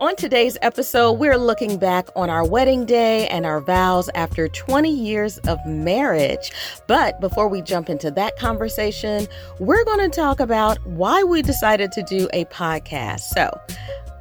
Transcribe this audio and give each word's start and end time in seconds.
On 0.00 0.16
today's 0.16 0.56
episode, 0.62 1.12
we're 1.18 1.36
looking 1.36 1.76
back 1.76 2.08
on 2.16 2.30
our 2.30 2.42
wedding 2.42 2.86
day 2.86 3.28
and 3.28 3.44
our 3.44 3.60
vows 3.60 4.08
after 4.14 4.48
20 4.48 4.90
years 4.90 5.36
of 5.40 5.58
marriage. 5.66 6.52
But 6.86 7.20
before 7.20 7.48
we 7.48 7.60
jump 7.60 7.90
into 7.90 8.10
that 8.12 8.38
conversation, 8.38 9.28
we're 9.58 9.84
going 9.84 9.98
to 9.98 10.08
talk 10.08 10.40
about 10.40 10.78
why 10.86 11.22
we 11.22 11.42
decided 11.42 11.92
to 11.92 12.02
do 12.04 12.30
a 12.32 12.46
podcast. 12.46 13.20
So, 13.34 13.50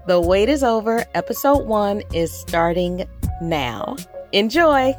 the 0.06 0.20
wait 0.20 0.50
is 0.50 0.64
over. 0.64 1.06
Episode 1.14 1.66
one 1.66 2.04
is 2.14 2.30
starting 2.34 3.08
now. 3.42 3.96
Enjoy. 4.34 4.94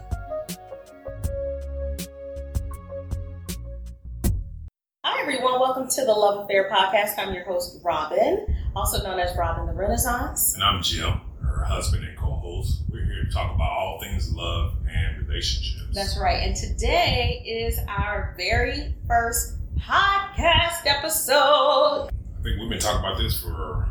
Hi, 5.05 5.21
everyone. 5.21 5.61
Welcome 5.61 5.91
to 5.91 6.07
the 6.07 6.13
Love 6.15 6.45
Affair 6.45 6.71
podcast. 6.73 7.19
I'm 7.19 7.35
your 7.35 7.45
host, 7.45 7.81
Robin 7.85 8.47
also 8.75 9.03
known 9.03 9.19
as 9.19 9.37
Robin 9.37 9.67
the 9.67 9.73
Renaissance. 9.73 10.55
And 10.55 10.63
I'm 10.63 10.83
Jim, 10.83 11.21
her 11.43 11.65
husband 11.65 12.05
and 12.05 12.17
co 12.17 12.27
host. 12.27 12.83
We're 12.91 13.05
here 13.05 13.25
to 13.25 13.31
talk 13.31 13.55
about 13.55 13.71
all 13.71 14.01
things 14.01 14.33
love 14.33 14.75
and 14.89 15.27
relationships. 15.27 15.95
That's 15.95 16.19
right. 16.19 16.43
And 16.43 16.55
today 16.57 17.43
is 17.47 17.79
our 17.89 18.35
very 18.37 18.95
first 19.07 19.59
podcast 19.79 20.87
episode. 20.87 22.09
I 22.09 22.43
think 22.43 22.61
we've 22.61 22.71
been 22.71 22.79
talking 22.79 23.01
about 23.01 23.19
this 23.19 23.41
for 23.41 23.89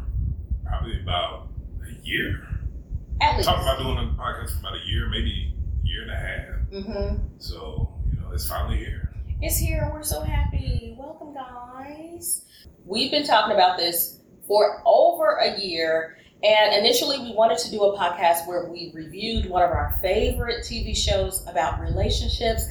probably 0.66 1.02
about 1.02 1.48
a 1.86 2.06
year. 2.06 2.48
At 3.22 3.36
least. 3.36 3.50
Talking 3.50 3.64
about 3.64 3.80
doing 3.80 3.98
a 3.98 4.22
podcast 4.22 4.54
for 4.54 4.60
about 4.60 4.76
a 4.76 4.88
year, 4.88 5.10
maybe 5.10 5.54
a 5.84 5.88
year 5.88 6.04
and 6.04 6.12
a 6.12 6.16
half. 6.16 6.86
Mm-hmm. 6.86 7.24
So, 7.38 7.94
you 8.12 8.20
know, 8.22 8.32
it's 8.32 8.48
finally 8.48 8.78
here. 8.78 9.14
It's 9.42 9.58
here. 9.58 9.90
We're 9.94 10.04
so 10.04 10.22
happy. 10.22 10.96
Welcome, 10.98 11.34
guys. 11.34 12.46
We've 12.86 13.12
been 13.12 13.26
talking 13.26 13.54
about 13.54 13.78
this 13.78 14.19
for 14.50 14.82
over 14.86 15.38
a 15.38 15.58
year. 15.58 16.18
And 16.44 16.74
initially, 16.74 17.20
we 17.20 17.34
wanted 17.34 17.60
to 17.60 17.72
do 17.72 17.84
a 17.84 17.98
podcast 17.98 18.48
where 18.48 18.66
we 18.66 18.92
reviewed 18.96 19.50
one 19.50 19.62
of 19.62 19.70
our 19.70 19.98
favorite 20.02 20.66
TV 20.66 20.98
shows 20.98 21.46
about 21.48 21.80
relationships. 21.80 22.64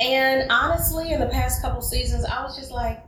And 0.00 0.50
honestly, 0.50 1.12
in 1.12 1.20
the 1.20 1.26
past 1.26 1.60
couple 1.60 1.82
seasons, 1.82 2.24
I 2.24 2.42
was 2.42 2.56
just 2.56 2.70
like, 2.70 3.04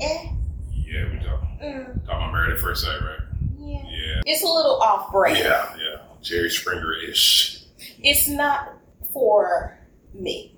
eh. 0.00 0.28
Yeah, 0.72 1.12
we 1.12 1.18
talk, 1.18 1.42
mm. 1.60 1.84
talking 1.84 2.02
about 2.04 2.32
Married 2.32 2.54
at 2.54 2.60
First 2.60 2.84
Sight, 2.84 3.00
right? 3.02 3.20
Yeah. 3.58 3.82
Yeah. 3.82 4.22
It's 4.24 4.42
a 4.42 4.46
little 4.46 4.80
off 4.80 5.12
brand. 5.12 5.38
Yeah, 5.38 5.76
yeah. 5.76 6.02
Jerry 6.22 6.50
Springer 6.50 6.94
ish. 6.94 7.64
It's 7.98 8.28
not 8.28 8.72
for 9.12 9.76
me 10.14 10.56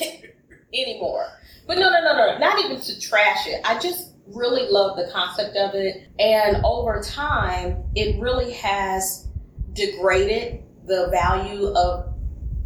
anymore. 0.72 1.26
But 1.66 1.78
no, 1.78 1.90
no, 1.90 2.00
no, 2.00 2.14
no. 2.14 2.38
Not 2.38 2.64
even 2.64 2.80
to 2.80 3.00
trash 3.00 3.46
it. 3.46 3.60
I 3.64 3.78
just 3.78 4.11
really 4.34 4.70
love 4.70 4.96
the 4.96 5.10
concept 5.12 5.56
of 5.56 5.74
it. 5.74 6.08
And 6.18 6.64
over 6.64 7.02
time, 7.02 7.84
it 7.94 8.20
really 8.20 8.52
has 8.52 9.28
degraded 9.72 10.62
the 10.86 11.08
value 11.10 11.68
of 11.68 12.14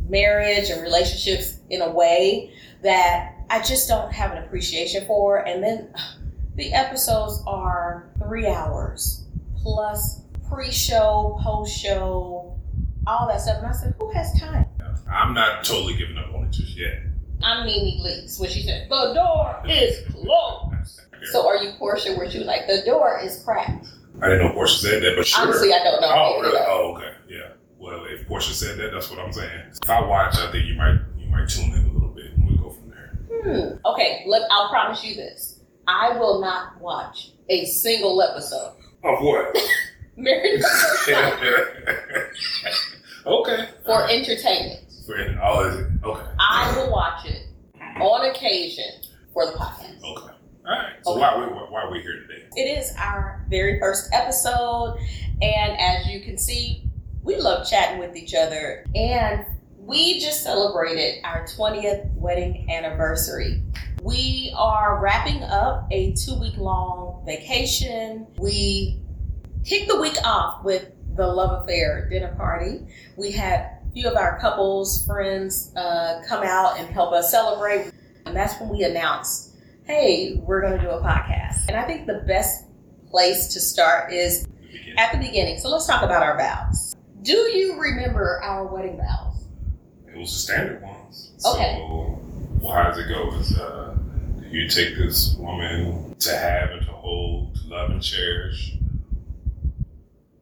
marriage 0.09 0.71
and 0.71 0.83
relationships 0.83 1.61
in 1.71 1.83
a 1.83 1.91
way 1.91 2.53
that 2.83 3.35
I 3.51 3.61
just 3.63 3.89
don't 3.89 4.13
have 4.13 4.33
an 4.33 4.39
appreciation 4.43 5.07
for. 5.07 5.47
And 5.47 5.63
then 5.63 5.93
the 6.55 6.73
episodes 6.73 7.43
are 7.47 8.11
three 8.23 8.47
hours 8.47 9.27
plus 9.63 10.23
pre 10.49 10.71
show, 10.71 11.39
post 11.43 11.77
show, 11.77 12.59
all 13.07 13.29
that 13.29 13.41
stuff. 13.41 13.59
And 13.59 13.67
I 13.67 13.73
said, 13.73 13.95
who 13.99 14.11
has 14.13 14.39
time? 14.39 14.67
I'm 15.11 15.35
not 15.35 15.65
totally 15.65 15.97
giving 15.97 16.19
up 16.19 16.35
on 16.35 16.45
it 16.45 16.51
just 16.51 16.77
yet. 16.77 17.03
I'm 17.43 17.67
NeNe 17.67 18.03
Leakes 18.03 18.41
when 18.41 18.51
she 18.51 18.63
said, 18.63 18.89
the 18.89 19.15
door 19.15 19.63
is 19.69 20.05
closed. 20.11 20.76
So 21.33 21.47
are 21.49 21.57
you 21.57 21.71
Porsha 21.81 22.17
where 22.17 22.31
she 22.31 22.39
was 22.39 22.47
like, 22.47 22.67
the 22.67 22.83
door 22.85 23.21
is 23.23 23.43
cracked? 23.45 23.87
I 24.23 24.29
didn't 24.29 24.47
know 24.47 24.53
Porsha 24.61 24.79
said 24.79 25.03
that, 25.03 25.15
but 25.17 25.27
sure. 25.27 25.43
Honestly, 25.45 25.73
I 25.73 25.79
don't 25.85 26.01
know. 26.01 26.09
Oh, 26.11 26.41
really? 26.41 26.59
Oh, 26.61 26.95
okay. 26.97 27.13
Yeah. 27.29 27.53
Well, 27.79 28.05
if 28.09 28.27
Porsha 28.29 28.53
said 28.53 28.79
that, 28.79 28.93
that's 28.93 29.11
what 29.11 29.19
I'm 29.19 29.33
saying. 29.33 29.61
If 29.83 29.91
I 29.91 30.01
watch, 30.07 30.37
I 30.37 30.51
think 30.51 30.67
you 30.67 30.75
might 30.75 30.99
you 31.19 31.29
might 31.31 31.49
tune 31.49 31.73
in 31.73 31.85
a 31.85 31.93
little 31.93 32.09
bit 32.09 32.33
and 32.33 32.47
we'll 32.47 32.57
go 32.59 32.71
from 32.71 32.91
there. 32.91 33.19
Hmm. 33.43 33.77
Okay, 33.87 34.25
look, 34.27 34.43
I'll 34.51 34.71
promise 34.71 35.05
you 35.05 35.15
this. 35.15 35.61
I 35.87 36.19
will 36.19 36.41
not 36.41 36.81
watch 36.81 37.31
a 37.49 37.65
single 37.67 38.21
episode. 38.23 38.75
Of 39.05 39.21
what? 39.21 39.57
Married 40.17 40.63
Okay. 43.27 43.69
For 43.85 44.09
entertainment. 44.09 44.81
For, 45.05 45.17
oh, 45.43 45.69
is 45.69 45.77
it? 45.81 45.87
Okay. 46.05 46.27
I 46.41 46.75
will 46.77 46.91
watch 46.91 47.27
it 47.27 47.47
on 48.01 48.31
occasion 48.31 49.03
for 49.35 49.45
the 49.47 49.53
podcast. 49.53 50.03
Okay. 50.03 50.33
So 51.07 51.13
okay. 51.13 51.21
why, 51.21 51.29
are 51.29 51.41
we, 51.41 51.55
why 51.71 51.83
are 51.83 51.93
we 51.93 52.01
here 52.01 52.21
today? 52.23 52.43
It 52.57 52.79
is 52.79 52.93
our 52.99 53.47
very 53.49 53.79
first 53.79 54.13
episode. 54.13 54.99
And 55.41 55.79
as 55.79 56.09
you 56.09 56.21
can 56.21 56.37
see, 56.37 56.83
we 57.23 57.37
love 57.37 57.69
chatting 57.69 58.01
with 58.01 58.17
each 58.17 58.35
other. 58.35 58.85
And 58.93 59.47
we 59.79 60.19
just 60.19 60.43
celebrated 60.43 61.23
our 61.23 61.45
20th 61.45 62.13
wedding 62.17 62.69
anniversary. 62.73 63.63
We 64.03 64.53
are 64.57 65.01
wrapping 65.01 65.45
up 65.45 65.87
a 65.93 66.13
two 66.15 66.41
week 66.41 66.57
long 66.57 67.23
vacation. 67.25 68.27
We 68.39 69.01
kicked 69.65 69.89
the 69.89 70.01
week 70.01 70.17
off 70.25 70.65
with 70.65 70.91
the 71.15 71.27
Love 71.29 71.63
Affair 71.63 72.09
dinner 72.11 72.35
party. 72.35 72.81
We 73.17 73.31
had 73.31 73.61
a 73.61 73.93
few 73.93 74.09
of 74.09 74.17
our 74.17 74.41
couples, 74.41 75.07
friends 75.07 75.73
uh, 75.77 76.23
come 76.27 76.43
out 76.43 76.81
and 76.81 76.89
help 76.89 77.13
us 77.13 77.31
celebrate. 77.31 77.93
And 78.25 78.35
that's 78.35 78.61
when 78.61 78.71
we 78.71 78.83
announced, 78.83 79.56
hey, 79.87 80.35
we're 80.45 80.61
going 80.61 80.79
to 80.79 80.81
do 80.81 80.91
a 80.91 81.01
podcast. 81.01 81.69
And 81.69 81.77
I 81.77 81.85
think 81.85 82.07
the 82.07 82.25
best 82.27 82.65
place 83.09 83.49
to 83.49 83.61
start 83.61 84.13
is 84.13 84.47
at 84.99 85.13
the 85.13 85.19
beginning. 85.19 85.59
So 85.59 85.69
let's 85.69 85.87
talk 85.87 86.03
about 86.03 86.23
our 86.23 86.37
vows. 86.37 86.97
Do 87.23 87.37
you 87.37 87.81
remember 87.81 88.41
our 88.43 88.67
wedding 88.67 88.97
vows? 88.97 89.47
It 90.09 90.19
was 90.19 90.33
the 90.33 90.39
standard 90.39 90.83
ones. 90.83 91.33
Okay. 91.47 91.77
So, 91.79 92.21
well, 92.61 92.73
how 92.73 92.91
does 92.91 92.99
it 92.99 93.09
go? 93.09 93.33
Is 93.35 93.57
uh, 93.57 93.97
you 94.51 94.69
take 94.69 94.97
this 94.97 95.37
woman 95.39 96.15
to 96.19 96.37
have 96.37 96.71
and 96.71 96.87
to 96.87 96.93
hold, 96.93 97.55
to 97.57 97.69
love 97.69 97.91
and 97.91 98.03
cherish, 98.03 98.77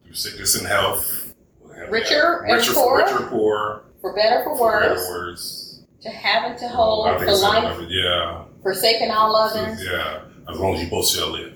through 0.03 0.13
sickness 0.13 0.55
and 0.55 0.67
health. 0.67 1.33
Richer 1.89 2.45
and 2.47 2.55
richer, 2.55 2.73
poor. 2.73 2.97
Richer, 2.97 3.27
poor. 3.27 3.85
For 4.01 4.15
better, 4.15 4.43
for, 4.43 4.57
for 4.57 4.63
worse. 4.63 4.81
better, 4.81 5.09
worse. 5.09 5.83
To 6.01 6.09
have 6.09 6.51
and 6.51 6.59
to 6.59 6.67
hold. 6.69 7.07
I 7.07 7.17
for 7.17 7.35
life. 7.35 7.79
Yeah. 7.89 8.44
Forsaken 8.65 9.11
all 9.11 9.35
others. 9.35 9.79
Yeah. 9.85 10.21
As 10.49 10.57
long 10.57 10.73
as 10.73 10.81
you 10.81 10.89
both 10.89 11.07
shall 11.07 11.29
live. 11.29 11.53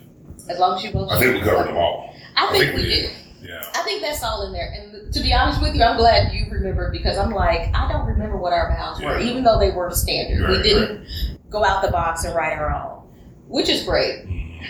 As 0.47 0.59
long 0.59 0.78
as 0.78 0.84
you 0.84 0.92
both. 0.92 1.12
I 1.12 1.18
think 1.18 1.34
we 1.34 1.42
covered 1.42 1.68
them 1.68 1.78
all. 1.78 2.14
I, 2.38 2.46
I 2.46 2.52
think, 2.52 2.66
think, 2.66 2.75
we, 2.75 2.84
we 2.84 2.90
did. 2.90 3.12
Yeah. 3.42 3.66
I 3.74 3.81
think 3.81 4.03
that's 4.03 4.22
all 4.22 4.46
in 4.46 4.53
there. 4.53 4.72
And 4.72 5.12
to 5.12 5.19
be 5.19 5.34
honest 5.34 5.59
with 5.59 5.74
you, 5.74 5.81
I'm 5.81 5.98
glad 5.98 6.31
you 6.31 6.46
remember 6.52 6.92
because 6.92 7.18
I'm 7.18 7.31
like, 7.31 7.74
I 7.74 7.92
don't 7.92 8.06
remember 8.06 8.38
what 8.38 8.53
our 8.53 8.69
vows 8.75 9.02
yeah. 9.02 9.09
were, 9.09 9.19
even 9.22 9.44
though 9.44 9.58
they 9.58 9.72
were 9.72 9.90
standard. 9.90 10.40
Right, 10.40 10.58
we 10.58 10.62
didn't 10.62 11.00
right. 11.00 11.50
go 11.50 11.66
out 11.66 11.81
the 11.81 11.90
box 11.90 12.25
and 12.25 12.36
write 12.36 12.53
our 12.53 12.72
own, 12.72 13.12
which 13.48 13.69
is 13.69 13.81
great. 13.84 14.28
Mm-hmm. 14.28 14.66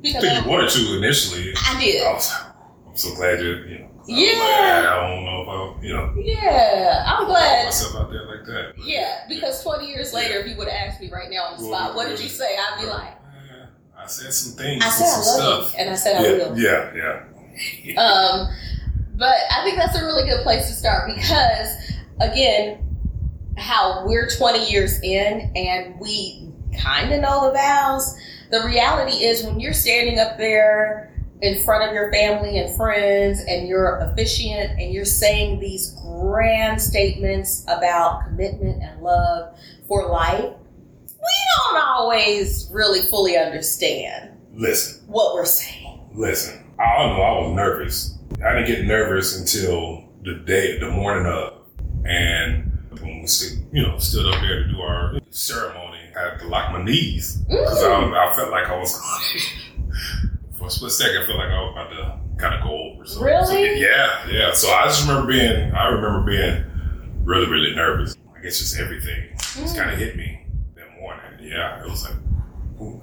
Because 0.00 0.24
I 0.24 0.28
think 0.30 0.46
you 0.46 0.50
wanted 0.50 0.70
to 0.70 0.96
initially. 0.96 1.52
I 1.54 1.78
did. 1.78 2.02
I 2.02 2.12
was, 2.14 2.32
I'm 2.88 2.96
so 2.96 3.14
glad 3.14 3.40
you, 3.40 3.56
you 3.56 3.78
know, 3.80 3.90
yeah. 4.06 4.38
Like, 4.38 4.86
I 4.86 5.10
don't 5.10 5.24
know 5.24 5.42
if 5.42 5.48
I, 5.48 5.82
you 5.82 5.92
know. 5.94 6.14
Yeah, 6.16 7.04
I'm 7.06 7.26
glad. 7.26 7.66
myself 7.66 7.96
out 7.96 8.10
there 8.10 8.26
like 8.26 8.44
that. 8.46 8.74
But, 8.76 8.86
yeah, 8.86 9.24
because 9.28 9.62
20 9.62 9.86
years 9.86 10.12
later, 10.12 10.34
yeah. 10.34 10.40
if 10.40 10.48
you 10.48 10.56
would 10.56 10.68
have 10.68 10.88
asked 10.88 11.00
me 11.00 11.10
right 11.10 11.30
now 11.30 11.44
on 11.44 11.58
the 11.58 11.64
spot, 11.64 11.94
what 11.94 12.08
did 12.08 12.20
you 12.20 12.28
say? 12.28 12.56
I'd 12.56 12.80
be 12.80 12.86
like, 12.86 13.14
I 13.96 14.06
said 14.06 14.32
some 14.34 14.52
things. 14.52 14.84
I 14.84 14.88
said 14.90 15.06
I 15.06 15.16
love 15.16 15.66
stuff. 15.66 15.72
you, 15.72 15.78
and 15.80 15.90
I 15.90 15.94
said 15.94 16.22
yeah, 16.22 16.28
I 16.28 16.50
will. 16.50 16.58
Yeah, 16.58 17.22
yeah. 17.94 18.00
um, 18.02 18.48
but 19.16 19.34
I 19.50 19.62
think 19.64 19.76
that's 19.78 19.96
a 19.96 20.04
really 20.04 20.28
good 20.28 20.42
place 20.42 20.66
to 20.66 20.72
start 20.72 21.10
because, 21.14 21.68
again, 22.20 22.80
how 23.56 24.04
we're 24.06 24.28
20 24.28 24.70
years 24.70 25.00
in 25.02 25.52
and 25.54 25.98
we 26.00 26.52
kind 26.78 27.12
of 27.12 27.20
know 27.20 27.46
the 27.46 27.52
vows. 27.52 28.14
The 28.50 28.62
reality 28.64 29.24
is 29.24 29.44
when 29.44 29.60
you're 29.60 29.72
standing 29.72 30.18
up 30.18 30.36
there 30.36 31.13
in 31.44 31.62
front 31.62 31.86
of 31.86 31.92
your 31.92 32.10
family 32.10 32.58
and 32.58 32.74
friends 32.74 33.44
and 33.46 33.68
you're 33.68 33.98
officiant 33.98 34.80
and 34.80 34.94
you're 34.94 35.04
saying 35.04 35.60
these 35.60 35.90
grand 36.00 36.80
statements 36.80 37.64
about 37.64 38.24
commitment 38.24 38.82
and 38.82 39.02
love 39.02 39.54
for 39.86 40.08
life, 40.08 40.54
we 41.06 41.34
don't 41.58 41.82
always 41.82 42.70
really 42.72 43.02
fully 43.10 43.36
understand. 43.36 44.30
Listen. 44.54 45.04
What 45.06 45.34
we're 45.34 45.44
saying. 45.44 46.00
Listen. 46.14 46.64
I 46.78 46.98
don't 46.98 47.14
know. 47.14 47.22
I 47.22 47.38
was 47.40 47.54
nervous. 47.54 48.18
I 48.42 48.54
didn't 48.54 48.66
get 48.66 48.86
nervous 48.86 49.38
until 49.38 50.08
the 50.22 50.36
day, 50.46 50.78
the 50.78 50.90
morning 50.90 51.26
of, 51.26 51.60
and 52.06 52.72
when 53.02 53.20
we, 53.20 53.26
stood, 53.26 53.66
you 53.70 53.82
know, 53.82 53.98
stood 53.98 54.32
up 54.32 54.40
there 54.40 54.62
to 54.62 54.68
do 54.70 54.80
our 54.80 55.18
ceremony, 55.28 55.98
I 56.16 56.30
had 56.30 56.38
to 56.38 56.48
lock 56.48 56.72
my 56.72 56.82
knees 56.82 57.36
because 57.36 57.82
mm. 57.82 58.14
I, 58.14 58.30
I, 58.30 58.34
felt 58.34 58.50
like 58.50 58.66
I 58.66 58.78
was. 58.78 58.98
for 60.64 60.68
a 60.68 60.70
split 60.70 60.92
second, 60.92 61.22
I 61.22 61.26
felt 61.26 61.38
like 61.38 61.50
I 61.50 61.60
was 61.60 61.72
about 61.72 61.90
to 61.90 62.42
kind 62.42 62.54
of 62.54 62.62
go 62.62 62.70
over. 62.70 63.06
So, 63.06 63.20
really? 63.20 63.46
So, 63.46 63.58
yeah, 63.58 64.26
yeah. 64.28 64.52
So 64.52 64.70
I 64.70 64.86
just 64.86 65.06
remember 65.06 65.30
being, 65.30 65.72
I 65.72 65.88
remember 65.88 66.20
being 66.22 66.64
really, 67.24 67.50
really 67.50 67.74
nervous. 67.74 68.16
I 68.36 68.40
guess 68.40 68.58
just 68.58 68.78
everything 68.78 69.30
just 69.32 69.74
hmm. 69.74 69.82
kind 69.82 69.90
of 69.90 69.98
hit 69.98 70.16
me 70.16 70.46
that 70.76 70.90
morning. 71.00 71.24
Yeah, 71.40 71.84
it 71.84 71.90
was 71.90 72.04
like, 72.04 72.16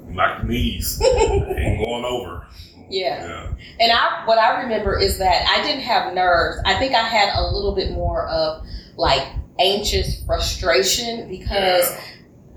knock 0.08 0.42
the 0.42 0.48
knees. 0.48 1.00
Ain't 1.02 1.86
going 1.86 2.06
over. 2.06 2.48
Yeah. 2.90 3.26
Yeah. 3.26 3.54
And 3.80 3.92
I, 3.92 4.26
what 4.26 4.38
I 4.38 4.64
remember 4.64 4.98
is 4.98 5.18
that 5.20 5.48
I 5.48 5.64
didn't 5.64 5.84
have 5.84 6.14
nerves. 6.14 6.58
I 6.66 6.78
think 6.78 6.94
I 6.94 7.04
had 7.04 7.34
a 7.36 7.42
little 7.54 7.74
bit 7.74 7.92
more 7.92 8.28
of 8.28 8.66
like 8.98 9.26
anxious 9.60 10.24
frustration 10.26 11.30
because 11.30 11.90
Yeah. 11.90 12.02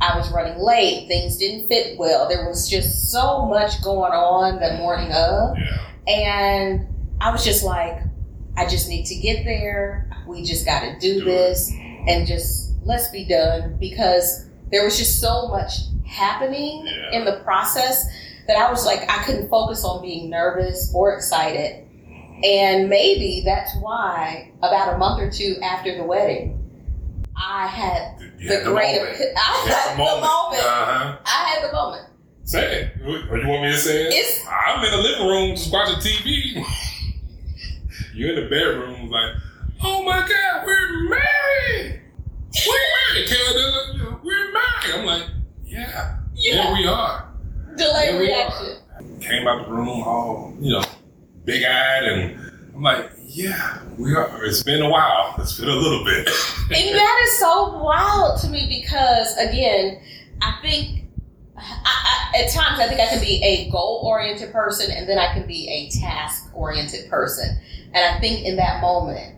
I 0.00 0.16
was 0.18 0.30
running 0.32 0.58
late. 0.58 1.08
Things 1.08 1.36
didn't 1.36 1.68
fit 1.68 1.98
well. 1.98 2.28
There 2.28 2.46
was 2.48 2.68
just 2.68 3.10
so 3.10 3.46
much 3.46 3.82
going 3.82 4.12
on 4.12 4.60
the 4.60 4.76
morning 4.78 5.12
of. 5.12 5.56
Yeah. 5.56 6.12
And 6.12 6.86
I 7.20 7.30
was 7.30 7.44
just 7.44 7.64
like, 7.64 8.02
I 8.56 8.66
just 8.68 8.88
need 8.88 9.06
to 9.06 9.14
get 9.16 9.44
there. 9.44 10.10
We 10.28 10.42
just 10.44 10.64
got 10.66 10.80
to 10.80 10.98
do 11.00 11.20
Do 11.20 11.22
it. 11.22 11.24
this 11.24 11.70
and 12.06 12.26
just 12.26 12.72
let's 12.84 13.08
be 13.08 13.24
done 13.24 13.76
because 13.80 14.46
there 14.70 14.84
was 14.84 14.98
just 14.98 15.20
so 15.20 15.48
much 15.48 15.72
happening 16.06 16.86
Yeah. 16.86 17.18
in 17.20 17.24
the 17.24 17.40
process 17.44 18.04
that 18.46 18.56
I 18.58 18.70
was 18.70 18.84
like, 18.84 19.08
I 19.10 19.24
couldn't 19.24 19.48
focus 19.48 19.84
on 19.84 20.02
being 20.02 20.28
nervous 20.28 20.92
or 20.94 21.14
excited. 21.14 21.86
And 22.44 22.90
maybe 22.90 23.42
that's 23.44 23.74
why 23.80 24.52
about 24.58 24.94
a 24.94 24.98
month 24.98 25.20
or 25.20 25.30
two 25.30 25.56
after 25.62 25.96
the 25.96 26.04
wedding, 26.04 26.63
I 27.36 27.66
had 27.66 28.18
the 28.38 28.54
had 28.54 28.64
great, 28.64 28.96
moment. 28.96 29.16
I 29.36 29.66
had 29.68 29.92
the 29.94 29.98
moment. 29.98 30.62
Uh-huh. 30.62 31.18
I 31.24 31.48
had 31.48 31.68
the 31.68 31.72
moment. 31.72 32.06
Say 32.44 32.82
it. 32.82 33.00
Or 33.30 33.38
you 33.38 33.48
want 33.48 33.62
me 33.62 33.70
to 33.72 33.78
say 33.78 34.04
it? 34.04 34.12
It's 34.12 34.46
I'm 34.46 34.84
in 34.84 34.90
the 34.90 34.98
living 34.98 35.26
room 35.26 35.56
just 35.56 35.72
watching 35.72 35.96
TV. 35.96 36.64
You're 38.14 38.30
in 38.30 38.44
the 38.44 38.48
bedroom 38.50 39.10
like, 39.10 39.30
oh 39.82 40.04
my 40.04 40.20
God, 40.20 40.66
we're 40.66 41.08
married. 41.08 42.00
We're 42.66 43.14
married. 43.14 43.30
We're 44.22 44.52
married. 44.52 44.94
I'm 44.94 45.06
like, 45.06 45.30
yeah, 45.64 46.18
yeah, 46.34 46.72
we 46.72 46.86
are. 46.86 47.28
delayed 47.76 48.20
we 48.20 48.32
are. 48.32 48.46
reaction. 48.46 48.76
Came 49.20 49.48
out 49.48 49.66
the 49.66 49.72
room 49.72 49.88
all, 49.88 50.54
you 50.60 50.72
know, 50.72 50.84
big 51.44 51.64
eyed, 51.64 52.04
and 52.04 52.52
I'm 52.74 52.82
like, 52.82 53.10
yeah, 53.34 53.80
we 53.98 54.14
are. 54.14 54.44
It's 54.44 54.62
been 54.62 54.80
a 54.80 54.88
while. 54.88 55.34
It's 55.38 55.58
been 55.58 55.68
a 55.68 55.74
little 55.74 56.04
bit. 56.04 56.28
And 56.64 56.96
that 56.96 57.20
is 57.24 57.38
so 57.38 57.78
wild 57.78 58.40
to 58.40 58.48
me 58.48 58.66
because, 58.68 59.36
again, 59.36 60.00
I 60.40 60.56
think 60.62 61.04
I, 61.56 62.32
I, 62.34 62.42
at 62.42 62.50
times 62.50 62.80
I 62.80 62.88
think 62.88 63.00
I 63.00 63.06
can 63.08 63.20
be 63.20 63.42
a 63.44 63.70
goal 63.70 64.02
oriented 64.04 64.50
person 64.50 64.90
and 64.90 65.08
then 65.08 65.18
I 65.18 65.34
can 65.34 65.46
be 65.46 65.68
a 65.68 65.90
task 66.00 66.50
oriented 66.54 67.10
person. 67.10 67.60
And 67.92 68.16
I 68.16 68.18
think 68.18 68.46
in 68.46 68.56
that 68.56 68.80
moment, 68.80 69.36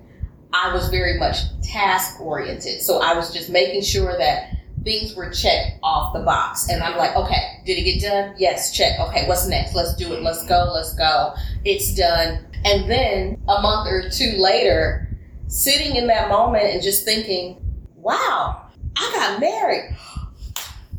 I 0.53 0.73
was 0.73 0.89
very 0.89 1.19
much 1.19 1.39
task 1.63 2.21
oriented. 2.21 2.81
So 2.83 3.03
I 3.03 3.15
was 3.15 3.33
just 3.33 3.51
making 3.51 3.83
sure 3.83 4.17
that 4.17 4.57
things 4.85 5.17
were 5.17 5.31
checked 5.31 5.79
off 5.83 6.15
the 6.15 6.21
box. 6.21 6.69
And 6.71 6.83
I'm 6.83 6.97
like, 6.97 7.15
okay, 7.17 7.61
did 7.67 7.79
it 7.79 7.83
get 7.83 8.01
done? 8.01 8.35
Yes, 8.39 8.75
check. 8.75 8.99
Okay, 9.01 9.27
what's 9.27 9.47
next? 9.49 9.75
Let's 9.75 9.95
do 9.97 10.13
it. 10.15 10.23
Let's 10.23 10.47
go. 10.47 10.71
Let's 10.73 10.95
go. 10.95 11.35
It's 11.65 11.95
done. 11.95 12.47
And 12.67 12.91
then 12.91 13.41
a 13.47 13.63
month 13.63 13.89
or 13.89 14.11
two 14.11 14.39
later, 14.39 15.09
sitting 15.47 15.95
in 15.95 16.09
that 16.09 16.29
moment 16.29 16.65
and 16.65 16.83
just 16.83 17.05
thinking, 17.05 17.61
wow, 17.95 18.67
I 18.97 19.13
got 19.15 19.41
married. 19.41 19.97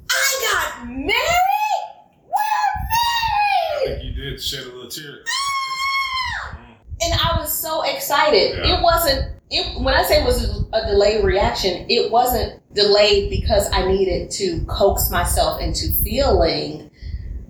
I 0.09 0.49
got 0.79 0.87
married? 0.87 1.13
I 1.13 2.69
We're 3.83 3.85
married! 3.89 3.99
think 3.99 4.15
you 4.15 4.23
did 4.23 4.41
shed 4.41 4.63
a 4.63 4.67
little 4.67 4.89
tear. 4.89 5.25
Ah! 5.27 6.57
And 7.01 7.13
I 7.13 7.37
was 7.37 7.51
so 7.51 7.83
excited. 7.83 8.57
Yeah. 8.57 8.77
It 8.77 8.81
wasn't, 8.81 9.33
it, 9.51 9.81
when 9.81 9.93
I 9.93 10.03
say 10.03 10.21
it 10.21 10.25
was 10.25 10.65
a 10.71 10.87
delayed 10.87 11.25
reaction, 11.25 11.85
it 11.89 12.09
wasn't 12.09 12.61
delayed 12.73 13.29
because 13.29 13.69
I 13.73 13.85
needed 13.85 14.31
to 14.31 14.63
coax 14.67 15.11
myself 15.11 15.59
into 15.61 15.91
feeling 16.01 16.87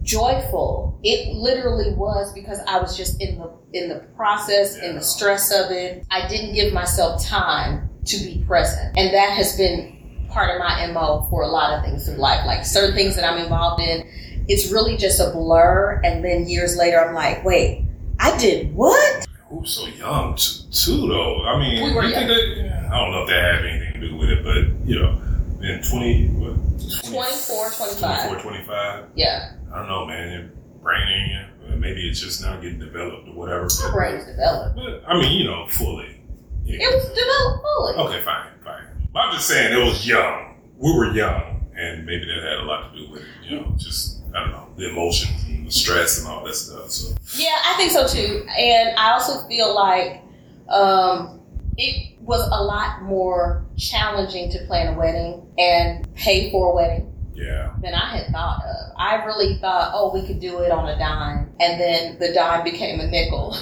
joyful. 0.08 1.00
It 1.04 1.36
literally 1.36 1.94
was 1.94 2.34
because 2.34 2.60
I 2.68 2.80
was 2.80 2.98
just 2.98 3.22
in 3.22 3.38
the 3.38 3.52
in 3.74 3.90
the 3.90 4.00
process, 4.16 4.78
in 4.78 4.96
the 4.96 5.02
stress 5.02 5.52
of 5.52 5.70
it. 5.72 6.06
I 6.10 6.28
didn't 6.28 6.56
give 6.56 6.74
myself 6.74 7.24
time 7.24 7.90
to 8.06 8.18
be 8.18 8.44
present. 8.48 8.98
And 8.98 9.14
that 9.14 9.32
has 9.32 9.58
been 9.58 10.28
part 10.30 10.50
of 10.50 10.60
my 10.60 10.88
MO 10.88 11.28
for 11.30 11.44
a 11.44 11.48
lot 11.48 11.78
of 11.78 11.84
things 11.84 12.08
in 12.08 12.18
life. 12.18 12.46
Like 12.46 12.66
certain 12.66 12.96
things 12.96 13.16
that 13.16 13.26
I'm 13.26 13.42
involved 13.42 13.82
in, 13.82 14.10
it's 14.48 14.72
really 14.72 14.98
just 14.98 15.20
a 15.20 15.32
blur. 15.32 16.02
And 16.04 16.24
then 16.24 16.48
years 16.48 16.78
later, 16.78 17.00
I'm 17.00 17.14
like, 17.14 17.44
wait, 17.44 17.86
I 18.20 18.38
did 18.38 18.74
what? 18.74 19.28
Ooh, 19.54 19.66
so 19.66 19.88
young 19.88 20.36
too, 20.36 20.64
too 20.72 21.08
though. 21.08 21.46
I 21.46 21.60
mean, 21.60 21.84
We 21.84 22.08
you 22.08 22.14
think 22.14 22.28
that, 22.30 22.90
I 22.92 22.98
don't 22.98 23.12
know 23.12 23.24
if 23.24 23.30
that 23.30 23.42
had 23.42 23.66
anything 23.66 24.02
to 24.02 24.10
do 24.10 24.16
with 24.16 24.30
it, 24.30 24.44
but 24.44 24.88
you 24.88 25.00
know, 25.00 25.22
in 25.62 25.82
20, 25.84 26.28
what, 26.30 26.56
20 26.78 27.18
24, 27.18 27.70
25. 27.70 28.28
24, 28.28 28.52
25. 28.52 29.06
Yeah, 29.16 29.54
I 29.72 29.78
don't 29.80 29.88
know, 29.88 30.06
man. 30.06 30.32
Your 30.32 30.50
brain 30.82 31.08
in 31.08 31.30
you. 31.30 31.74
Uh, 31.74 31.76
Maybe 31.78 32.08
it's 32.10 32.20
just 32.20 32.42
now 32.42 32.56
getting 32.60 32.80
developed 32.80 33.28
or 33.28 33.34
whatever. 33.34 33.68
my 33.84 33.92
brain 33.92 34.16
was 34.16 34.26
developed. 34.26 34.76
But, 34.76 35.04
I 35.08 35.20
mean, 35.20 35.34
you 35.38 35.46
know, 35.46 35.68
fully. 35.68 36.22
It 36.66 36.94
was 36.94 37.08
developed 37.08 37.64
fully. 37.64 38.08
Okay, 38.18 38.26
fine, 38.26 38.48
fine. 38.64 38.84
But 39.14 39.20
I'm 39.20 39.34
just 39.34 39.48
saying 39.48 39.74
it 39.74 39.84
was 39.84 40.06
young. 40.06 40.56
We 40.78 40.94
were 40.94 41.12
young, 41.14 41.66
and 41.76 42.06
maybe 42.06 42.26
that 42.26 42.44
had 42.44 42.60
a 42.60 42.64
lot 42.64 42.94
to 42.94 43.00
do 43.00 43.12
with 43.12 43.22
it. 43.22 43.28
You 43.44 43.60
know, 43.62 43.74
just 43.78 44.22
I 44.36 44.42
don't 44.42 44.52
know 44.52 44.68
the 44.78 44.90
emotions 44.90 45.44
and 45.48 45.66
the 45.68 45.72
stress 45.72 46.20
and 46.20 46.28
all 46.28 46.44
that 46.46 46.54
stuff. 46.56 46.92
So 46.92 47.16
Yeah, 47.36 47.56
I 47.66 47.74
think 47.78 47.92
so 47.92 48.06
too. 48.08 48.46
And 48.58 48.98
I 48.98 49.12
also 49.12 49.48
feel 49.48 49.74
like 49.74 50.22
um, 50.70 51.40
it 51.78 52.18
was 52.22 52.46
a 52.52 52.62
lot 52.64 53.02
more 53.04 53.66
challenging 53.78 54.52
to 54.52 54.60
plan 54.66 54.94
a 54.94 54.98
wedding 54.98 55.48
and 55.58 56.14
pay 56.16 56.52
for 56.52 56.72
a 56.72 56.76
wedding 56.76 57.14
yeah, 57.38 57.74
than 57.82 57.94
I 57.94 58.18
had 58.18 58.28
thought 58.32 58.62
of. 58.66 58.94
I 58.98 59.24
really 59.26 59.58
thought, 59.60 59.92
oh, 59.94 60.12
we 60.14 60.26
could 60.28 60.40
do 60.40 60.60
it 60.60 60.72
on 60.72 60.90
a 60.90 60.98
dime. 60.98 61.52
And 61.60 61.80
then 61.80 62.18
the 62.20 62.34
dime 62.34 62.64
became 62.64 63.00
a 63.00 63.08
nickel. 63.08 63.56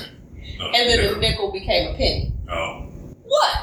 no, 0.59 0.65
And 0.73 0.89
then 0.89 1.13
the 1.13 1.19
nickel 1.19 1.51
became 1.51 1.93
a 1.93 1.97
penny. 1.97 2.33
Oh, 2.49 2.87
What? 3.23 3.57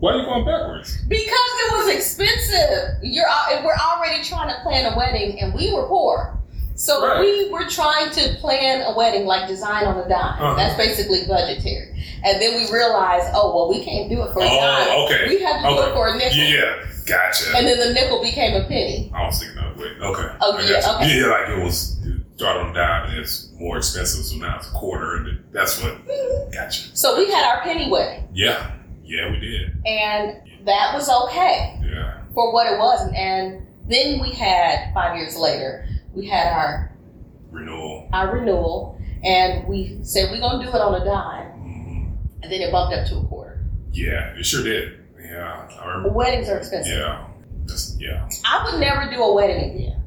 why 0.00 0.14
are 0.14 0.18
you 0.18 0.24
going 0.24 0.44
backwards? 0.44 0.98
Because 1.08 1.50
it 1.62 1.72
was 1.76 1.94
expensive. 1.94 2.98
You're 3.02 3.24
we're 3.62 3.76
already 3.76 4.24
trying 4.24 4.48
to 4.52 4.60
plan 4.62 4.92
a 4.92 4.96
wedding, 4.96 5.38
and 5.40 5.54
we 5.54 5.72
were 5.72 5.86
poor. 5.86 6.38
So 6.74 7.06
Right. 7.06 7.20
we 7.20 7.50
were 7.50 7.68
trying 7.68 8.10
to 8.10 8.34
plan 8.40 8.82
a 8.82 8.96
wedding 8.96 9.26
like 9.26 9.46
design 9.46 9.84
on 9.86 9.96
a 9.98 10.08
dime. 10.08 10.42
Uh-huh. 10.42 10.54
That's 10.56 10.76
basically 10.76 11.20
budgetary. 11.28 11.94
And 12.24 12.42
then 12.42 12.54
we 12.56 12.72
realized, 12.72 13.30
oh 13.34 13.54
well, 13.54 13.68
we 13.70 13.84
can't 13.84 14.10
do 14.10 14.22
it 14.24 14.32
for 14.32 14.40
a 14.40 14.48
dime. 14.48 14.58
Oh, 14.90 15.06
okay. 15.06 15.28
We 15.28 15.40
have 15.42 15.62
to 15.62 15.68
do 15.68 15.74
Okay. 15.78 15.90
it 15.90 15.94
for 15.94 16.08
a 16.08 16.16
nickel. 16.18 16.36
Yeah, 16.38 16.74
gotcha. 17.06 17.56
And 17.56 17.66
then 17.66 17.78
the 17.78 17.92
nickel 17.94 18.22
became 18.22 18.54
a 18.60 18.64
penny. 18.66 19.10
I 19.14 19.26
was 19.26 19.38
thinking 19.38 19.56
that 19.56 19.76
way. 19.76 19.84
Okay. 20.00 20.36
Oh, 20.40 20.58
yeah, 20.58 20.80
got 20.80 21.00
you. 21.02 21.06
okay. 21.06 21.20
Yeah, 21.20 21.26
like 21.26 21.48
it 21.58 21.62
was 21.64 21.98
started 22.36 22.60
on 22.60 22.70
a 22.70 22.74
dime 22.74 23.10
and 23.10 23.18
it's 23.18 23.50
more 23.58 23.76
expensive, 23.76 24.24
so 24.24 24.36
now 24.36 24.56
it's 24.58 24.68
a 24.68 24.72
quarter, 24.72 25.16
and 25.16 25.44
that's 25.52 25.80
what. 25.82 25.96
Gotcha. 26.52 26.96
So 26.96 27.16
we 27.18 27.30
had 27.30 27.44
our 27.44 27.62
penny 27.62 27.90
wedding, 27.90 28.28
Yeah, 28.32 28.72
yeah, 29.04 29.30
we 29.30 29.38
did. 29.38 29.70
and 29.86 30.36
that 30.66 30.94
was 30.94 31.08
okay 31.08 31.78
Yeah, 31.84 32.22
for 32.34 32.52
what 32.52 32.66
it 32.72 32.78
was. 32.78 33.10
And 33.14 33.66
then 33.88 34.20
we 34.20 34.30
had 34.30 34.92
five 34.94 35.16
years 35.16 35.36
later, 35.36 35.86
we 36.14 36.26
had 36.28 36.52
our 36.52 36.96
renewal. 37.50 38.08
our 38.12 38.34
renewal, 38.36 38.98
and 39.24 39.66
we 39.68 39.98
said 40.02 40.30
we're 40.30 40.40
gonna 40.40 40.62
do 40.64 40.68
it 40.70 40.74
on 40.80 41.00
a 41.00 41.04
dime. 41.04 41.46
Mhm. 41.62 42.16
and 42.42 42.50
then 42.52 42.60
it 42.60 42.72
bumped 42.72 42.94
up 42.96 43.06
to 43.08 43.18
a 43.18 43.24
quarter. 43.26 43.60
Yeah, 43.92 44.34
it 44.38 44.44
sure 44.46 44.64
did. 44.64 44.94
Yeah, 45.32 45.68
I 45.80 45.86
remember. 45.88 46.10
Weddings 46.10 46.48
are 46.48 46.58
expensive. 46.58 46.98
Yeah, 46.98 47.26
yeah. 47.98 48.28
I 48.44 48.64
would 48.70 48.80
never 48.80 49.10
do 49.10 49.22
a 49.22 49.34
wedding 49.34 49.74
again. 49.74 50.02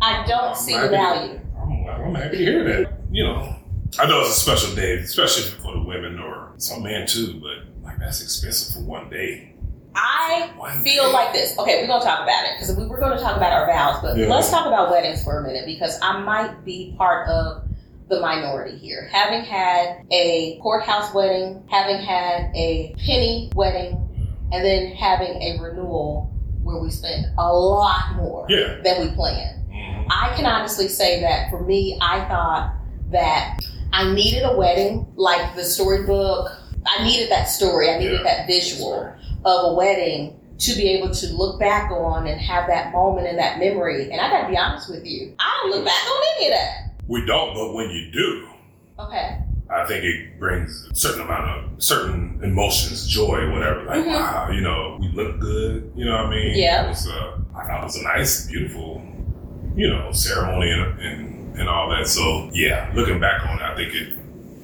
I 0.00 0.24
don't 0.26 0.50
um, 0.50 0.54
see 0.56 0.76
the 0.78 0.88
value. 0.88 1.40
I'm, 1.60 1.86
I'm 2.06 2.14
happy 2.14 2.38
to 2.38 2.44
hear 2.44 2.64
that. 2.64 2.92
You 3.10 3.24
know, 3.24 3.56
I 3.98 4.06
know 4.06 4.20
it's 4.20 4.30
a 4.30 4.40
special 4.40 4.74
day, 4.74 4.94
especially 4.98 5.44
for 5.62 5.72
the 5.72 5.82
women 5.82 6.18
or 6.18 6.52
some 6.56 6.82
men 6.82 7.06
too, 7.06 7.40
but 7.40 7.84
like 7.84 7.98
that's 7.98 8.20
expensive 8.22 8.74
for 8.74 8.88
one 8.88 9.08
day. 9.10 9.54
I 9.94 10.50
One 10.56 10.84
feel 10.84 11.04
day. 11.06 11.12
like 11.12 11.32
this. 11.32 11.58
Okay, 11.58 11.80
we're 11.82 11.88
gonna 11.88 12.04
talk 12.04 12.22
about 12.22 12.44
it 12.44 12.52
because 12.58 12.76
we 12.76 12.86
were 12.86 12.98
going 12.98 13.16
to 13.16 13.22
talk 13.22 13.36
about 13.36 13.52
our 13.52 13.66
vows, 13.66 14.00
but 14.02 14.16
Yeah. 14.16 14.26
let's 14.28 14.48
talk 14.50 14.66
about 14.66 14.90
weddings 14.90 15.24
for 15.24 15.40
a 15.40 15.42
minute 15.42 15.66
because 15.66 15.98
I 16.02 16.20
might 16.20 16.64
be 16.64 16.94
part 16.96 17.28
of 17.28 17.64
the 18.08 18.20
minority 18.20 18.76
here. 18.78 19.08
Having 19.10 19.42
had 19.44 20.04
a 20.12 20.58
courthouse 20.62 21.12
wedding, 21.14 21.64
having 21.68 21.96
had 21.96 22.50
a 22.54 22.94
penny 23.04 23.50
wedding, 23.56 24.07
and 24.52 24.64
then 24.64 24.92
having 24.92 25.40
a 25.42 25.58
renewal 25.60 26.32
where 26.62 26.78
we 26.82 26.90
spent 26.90 27.26
a 27.38 27.52
lot 27.52 28.14
more 28.16 28.46
Yeah. 28.48 28.76
than 28.82 29.00
we 29.02 29.10
planned. 29.14 29.68
Mhm. 29.70 30.06
I 30.10 30.32
can 30.36 30.46
honestly 30.46 30.88
say 30.88 31.20
that 31.20 31.50
for 31.50 31.60
me, 31.60 31.98
I 32.00 32.20
thought 32.28 32.72
that 33.10 33.58
I 33.92 34.12
needed 34.12 34.42
a 34.44 34.56
wedding, 34.56 35.06
like 35.16 35.54
the 35.56 35.64
storybook. 35.64 36.50
I 36.86 37.04
needed 37.04 37.30
that 37.30 37.48
story. 37.48 37.90
I 37.90 37.98
needed 37.98 38.20
Yeah. 38.24 38.36
that 38.36 38.46
visual 38.46 39.10
of 39.44 39.72
a 39.72 39.74
wedding 39.74 40.34
to 40.58 40.74
be 40.74 40.88
able 40.90 41.10
to 41.14 41.26
look 41.36 41.58
back 41.60 41.90
on 41.92 42.26
and 42.26 42.40
have 42.40 42.66
that 42.66 42.92
moment 42.92 43.28
and 43.28 43.38
that 43.38 43.58
memory. 43.58 44.10
And 44.10 44.20
I 44.20 44.28
got 44.30 44.42
to 44.42 44.48
be 44.48 44.56
honest 44.58 44.90
with 44.90 45.06
you, 45.06 45.32
I 45.38 45.60
don't 45.62 45.70
look 45.76 45.84
back 45.84 45.94
on 46.10 46.22
any 46.36 46.46
of 46.48 46.52
that. 46.52 46.90
We 47.06 47.24
don't, 47.24 47.54
but 47.54 47.74
when 47.74 47.90
you 47.90 48.10
do, 48.12 48.48
Okay. 49.00 49.36
I 49.70 49.84
think 49.86 50.02
it 50.04 50.38
brings 50.38 50.88
a 50.90 50.94
certain 50.94 51.20
amount 51.22 51.48
of 51.74 51.82
certain 51.82 52.40
emotions, 52.42 53.06
joy, 53.06 53.50
whatever. 53.52 53.82
Like, 53.84 54.04
Mhm. 54.04 54.06
wow, 54.06 54.48
you 54.50 54.60
know, 54.62 54.96
we 55.00 55.08
look 55.08 55.38
good. 55.40 55.92
You 55.94 56.06
know 56.06 56.12
what 56.16 56.26
I 56.26 56.30
mean? 56.30 56.56
Yeah. 56.56 56.86
It 56.86 56.88
was, 56.88 57.06
uh, 57.08 57.36
I 57.54 57.66
thought 57.66 57.80
it 57.82 57.84
was 57.84 57.96
a 57.96 58.02
nice, 58.04 58.46
beautiful, 58.46 59.02
you 59.76 59.90
know, 59.90 60.10
ceremony 60.12 60.70
and, 60.70 60.98
and, 61.00 61.58
and 61.58 61.68
all 61.68 61.90
that. 61.90 62.06
So, 62.06 62.48
yeah, 62.54 62.90
looking 62.94 63.20
back 63.20 63.44
on 63.46 63.58
it, 63.58 63.62
I 63.62 63.74
think 63.76 63.94
it 63.94 64.14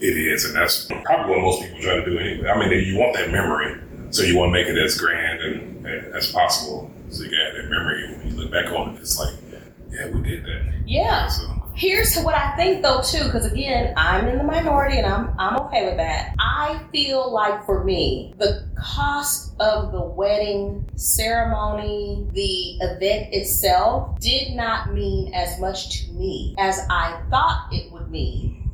it 0.00 0.16
is. 0.16 0.44
And 0.44 0.54
that's 0.56 0.87
probably 1.04 1.30
what 1.32 1.40
most 1.42 1.62
people 1.62 1.80
try 1.80 1.94
to 1.96 2.04
do 2.04 2.18
anyway. 2.18 2.49
I 2.50 2.58
mean, 2.58 2.70
you 2.84 2.99
want 2.99 3.14
that 3.14 3.30
memory, 3.30 3.76
so 4.11 4.23
you 4.23 4.37
want 4.37 4.49
to 4.49 4.52
make 4.52 4.66
it 4.66 4.76
as 4.76 4.99
grand 4.99 5.40
and, 5.40 5.87
and 5.87 6.14
as 6.14 6.30
possible. 6.32 6.90
So 7.11 7.23
you 7.25 7.30
got 7.30 7.54
that 7.56 7.70
memory. 7.70 8.11
When 8.18 8.30
you 8.30 8.37
look 8.37 8.50
back 8.50 8.73
on 8.73 8.96
it, 8.96 9.00
it's 9.00 9.18
like, 9.18 9.34
yeah, 9.90 10.08
we 10.11 10.20
did 10.23 10.44
that. 10.44 10.62
Yeah. 10.87 11.28
So, 11.28 11.42
Here's 11.76 12.16
what 12.23 12.35
I 12.35 12.54
think 12.57 12.83
though 12.83 13.02
too, 13.02 13.25
because 13.25 13.50
again, 13.50 13.95
I'm 13.97 14.28
in 14.28 14.38
the 14.38 14.45
minority 14.45 14.99
and 14.99 15.07
I'm 15.07 15.35
I'm 15.38 15.57
okay 15.62 15.87
with 15.87 15.97
that. 15.97 16.35
I 16.38 16.81
feel 16.93 17.33
like 17.33 17.66
for 17.66 17.83
me, 17.83 18.33
the 18.38 18.69
cost 18.78 19.54
of 19.61 19.90
the 19.93 20.00
wedding 20.00 20.88
ceremony, 20.95 22.28
the 22.33 22.76
event 22.85 23.35
itself, 23.35 24.21
did 24.21 24.54
not 24.54 24.95
mean 24.95 25.35
as 25.35 25.59
much 25.59 26.07
to 26.07 26.12
me 26.12 26.54
as 26.59 26.81
I 26.90 27.21
thought 27.31 27.69
it 27.73 27.90
would 27.93 28.11
mean 28.11 28.71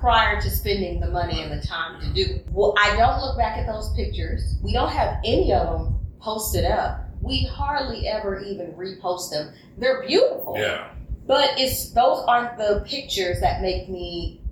prior 0.00 0.40
to 0.40 0.50
spending 0.50 1.00
the 1.00 1.08
money 1.08 1.40
and 1.40 1.52
the 1.52 1.64
time 1.64 2.00
to 2.00 2.12
do 2.12 2.34
it. 2.34 2.46
Well, 2.50 2.74
I 2.78 2.96
don't 2.96 3.20
look 3.20 3.38
back 3.38 3.58
at 3.58 3.66
those 3.66 3.92
pictures. 3.94 4.56
We 4.62 4.72
don't 4.72 4.90
have 4.90 5.18
any 5.24 5.52
of 5.52 5.66
them 5.66 5.98
posted 6.20 6.64
up. 6.64 7.00
We 7.22 7.44
hardly 7.46 8.06
ever 8.08 8.40
even 8.40 8.72
repost 8.72 9.30
them. 9.30 9.54
They're 9.78 10.06
beautiful. 10.06 10.56
yeah. 10.58 10.90
But 11.26 11.50
it's 11.58 11.90
those 11.92 12.24
aren't 12.28 12.58
the 12.58 12.84
pictures 12.86 13.40
that 13.40 13.62
make 13.62 13.88
me 13.88 14.42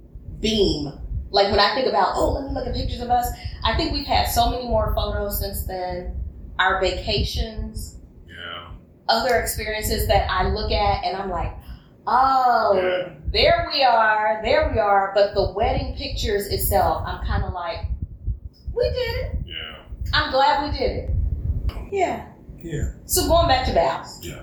beam. 0.40 0.92
Like 1.30 1.50
when 1.50 1.60
I 1.60 1.74
think 1.74 1.86
about, 1.86 2.12
oh, 2.14 2.32
let 2.32 2.44
me 2.44 2.50
look 2.54 2.66
at 2.66 2.74
pictures 2.74 3.00
of 3.00 3.10
us. 3.10 3.26
I 3.64 3.76
think 3.76 3.92
we've 3.92 4.06
had 4.06 4.24
so 4.26 4.50
many 4.50 4.64
more 4.66 4.94
photos 4.94 5.40
since 5.40 5.64
then. 5.66 6.18
Our 6.58 6.80
vacations, 6.80 7.96
Yeah. 8.28 8.68
other 9.08 9.36
experiences 9.36 10.06
that 10.08 10.30
I 10.30 10.48
look 10.48 10.70
at 10.70 11.04
and 11.04 11.16
I'm 11.16 11.30
like, 11.30 11.52
oh, 12.06 12.72
Yeah. 12.74 13.14
there 13.32 13.68
we 13.72 13.82
are, 13.82 14.40
there 14.44 14.70
we 14.72 14.78
are. 14.78 15.12
But 15.14 15.34
the 15.34 15.52
wedding 15.52 15.94
pictures 15.96 16.46
itself, 16.48 17.02
I'm 17.06 17.24
kind 17.26 17.44
of 17.44 17.52
like, 17.54 17.78
we 18.74 18.84
did 18.84 19.16
it. 19.16 19.36
Yeah. 19.46 19.82
I'm 20.14 20.30
glad 20.32 20.64
we 20.70 20.78
did 20.78 20.90
it. 20.90 21.10
Yeah. 21.90 22.26
Yeah. 22.58 22.90
So 23.06 23.26
going 23.28 23.48
back 23.48 23.66
to 23.66 23.72
vows. 23.72 24.18
Yeah. 24.22 24.42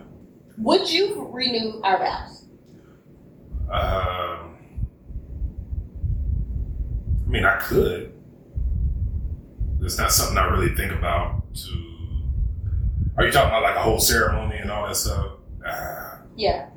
Would 0.59 0.91
you 0.91 1.27
renew 1.31 1.81
our 1.83 1.97
vows? 1.99 2.43
Um, 3.71 4.57
I 7.25 7.29
mean, 7.29 7.45
I 7.45 7.57
could. 7.59 8.11
It's 9.81 9.97
not 9.97 10.11
something 10.11 10.37
I 10.37 10.45
really 10.45 10.75
think 10.75 10.91
about. 10.91 11.43
To 11.53 11.89
are 13.17 13.25
you 13.25 13.31
talking 13.31 13.49
about 13.49 13.63
like 13.63 13.75
a 13.75 13.81
whole 13.81 13.99
ceremony 13.99 14.57
and 14.57 14.69
all 14.71 14.87
that 14.87 14.95
stuff? 14.95 15.31
Uh, 15.65 16.17
Yeah. 16.35 16.69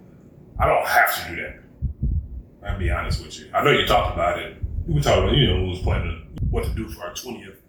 I 0.59 0.67
don't 0.67 0.87
have 0.87 1.15
to 1.25 1.31
do 1.35 1.43
that. 1.43 1.59
I'll 2.69 2.79
be 2.79 2.91
honest 2.91 3.25
with 3.25 3.39
you. 3.39 3.47
I 3.53 3.65
know 3.65 3.71
you 3.73 3.87
talked 3.87 4.15
about 4.15 4.39
it. 4.39 4.57
We 4.87 5.01
talked 5.01 5.19
about 5.19 5.37
you 5.37 5.47
know 5.49 5.61
who 5.61 5.71
was 5.71 5.79
planning 5.81 6.27
what 6.51 6.65
to 6.65 6.71
do 6.71 6.89
for 6.89 7.03
our 7.05 7.15
twentieth. 7.15 7.61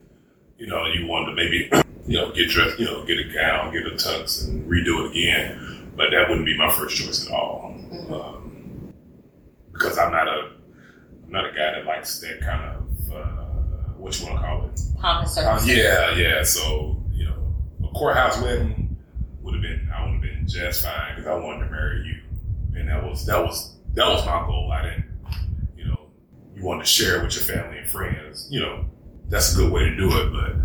You 0.60 0.68
know, 0.68 0.86
you 0.88 1.08
wanted 1.08 1.32
to 1.32 1.36
maybe 1.36 1.70
you 2.08 2.20
know 2.20 2.32
get 2.34 2.50
dressed, 2.50 2.78
you 2.80 2.86
know, 2.86 3.04
get 3.06 3.18
a 3.18 3.24
gown, 3.34 3.74
get 3.74 3.88
a 3.88 3.92
tux, 3.92 4.48
and 4.48 4.70
redo 4.70 5.06
it 5.06 5.12
again. 5.12 5.83
But 5.96 6.10
that 6.12 6.28
wouldn't 6.30 6.46
be 6.46 6.58
my 6.58 6.72
first 6.72 6.96
choice 6.98 7.28
at 7.28 7.34
all. 7.34 7.76
Um, 8.12 8.94
because 9.72 9.98
I'm 9.98 10.12
not 10.12 10.28
a 10.28 10.52
I'm 11.26 11.32
not 11.32 11.46
a 11.46 11.50
guy 11.52 11.72
that 11.72 11.86
likes 11.86 12.20
that 12.22 12.42
kind 12.42 12.64
of 12.76 13.12
uh, 13.14 13.44
what 13.98 14.20
you 14.20 14.26
want 14.28 14.40
to 14.40 14.46
call 14.46 14.66
it. 14.66 14.82
Pomp 15.00 15.20
and 15.20 15.26
Uh, 15.28 15.30
circumstance. 15.30 15.66
yeah, 15.78 16.16
yeah. 16.16 16.44
So 16.44 17.04
you 17.12 17.26
know, 17.26 17.54
a 17.84 17.88
courthouse 17.94 18.42
wedding 18.42 18.96
would 19.42 19.54
have 19.54 19.62
been 19.64 19.90
I 19.96 20.04
would 20.06 20.14
have 20.14 20.22
been 20.22 20.48
just 20.48 20.84
fine 20.84 21.16
because 21.16 21.28
I 21.28 21.36
wanted 21.36 21.66
to 21.66 21.72
marry 21.72 22.06
you, 22.08 22.80
and 22.80 22.90
that 22.90 23.04
was 23.04 23.26
that 23.26 23.40
was 23.44 23.76
that 23.94 24.08
was 24.08 24.26
my 24.26 24.46
goal. 24.48 24.72
I 24.72 24.82
didn't, 24.84 25.06
you 25.78 25.86
know, 25.86 26.08
you 26.56 26.64
wanted 26.64 26.82
to 26.82 26.88
share 26.90 27.18
it 27.20 27.24
with 27.24 27.36
your 27.36 27.44
family 27.44 27.78
and 27.80 27.88
friends. 27.90 28.48
You 28.50 28.62
know, 28.62 28.86
that's 29.30 29.54
a 29.54 29.58
good 29.58 29.72
way 29.72 29.82
to 29.84 29.96
do 29.96 30.08
it. 30.10 30.32
But 30.32 30.56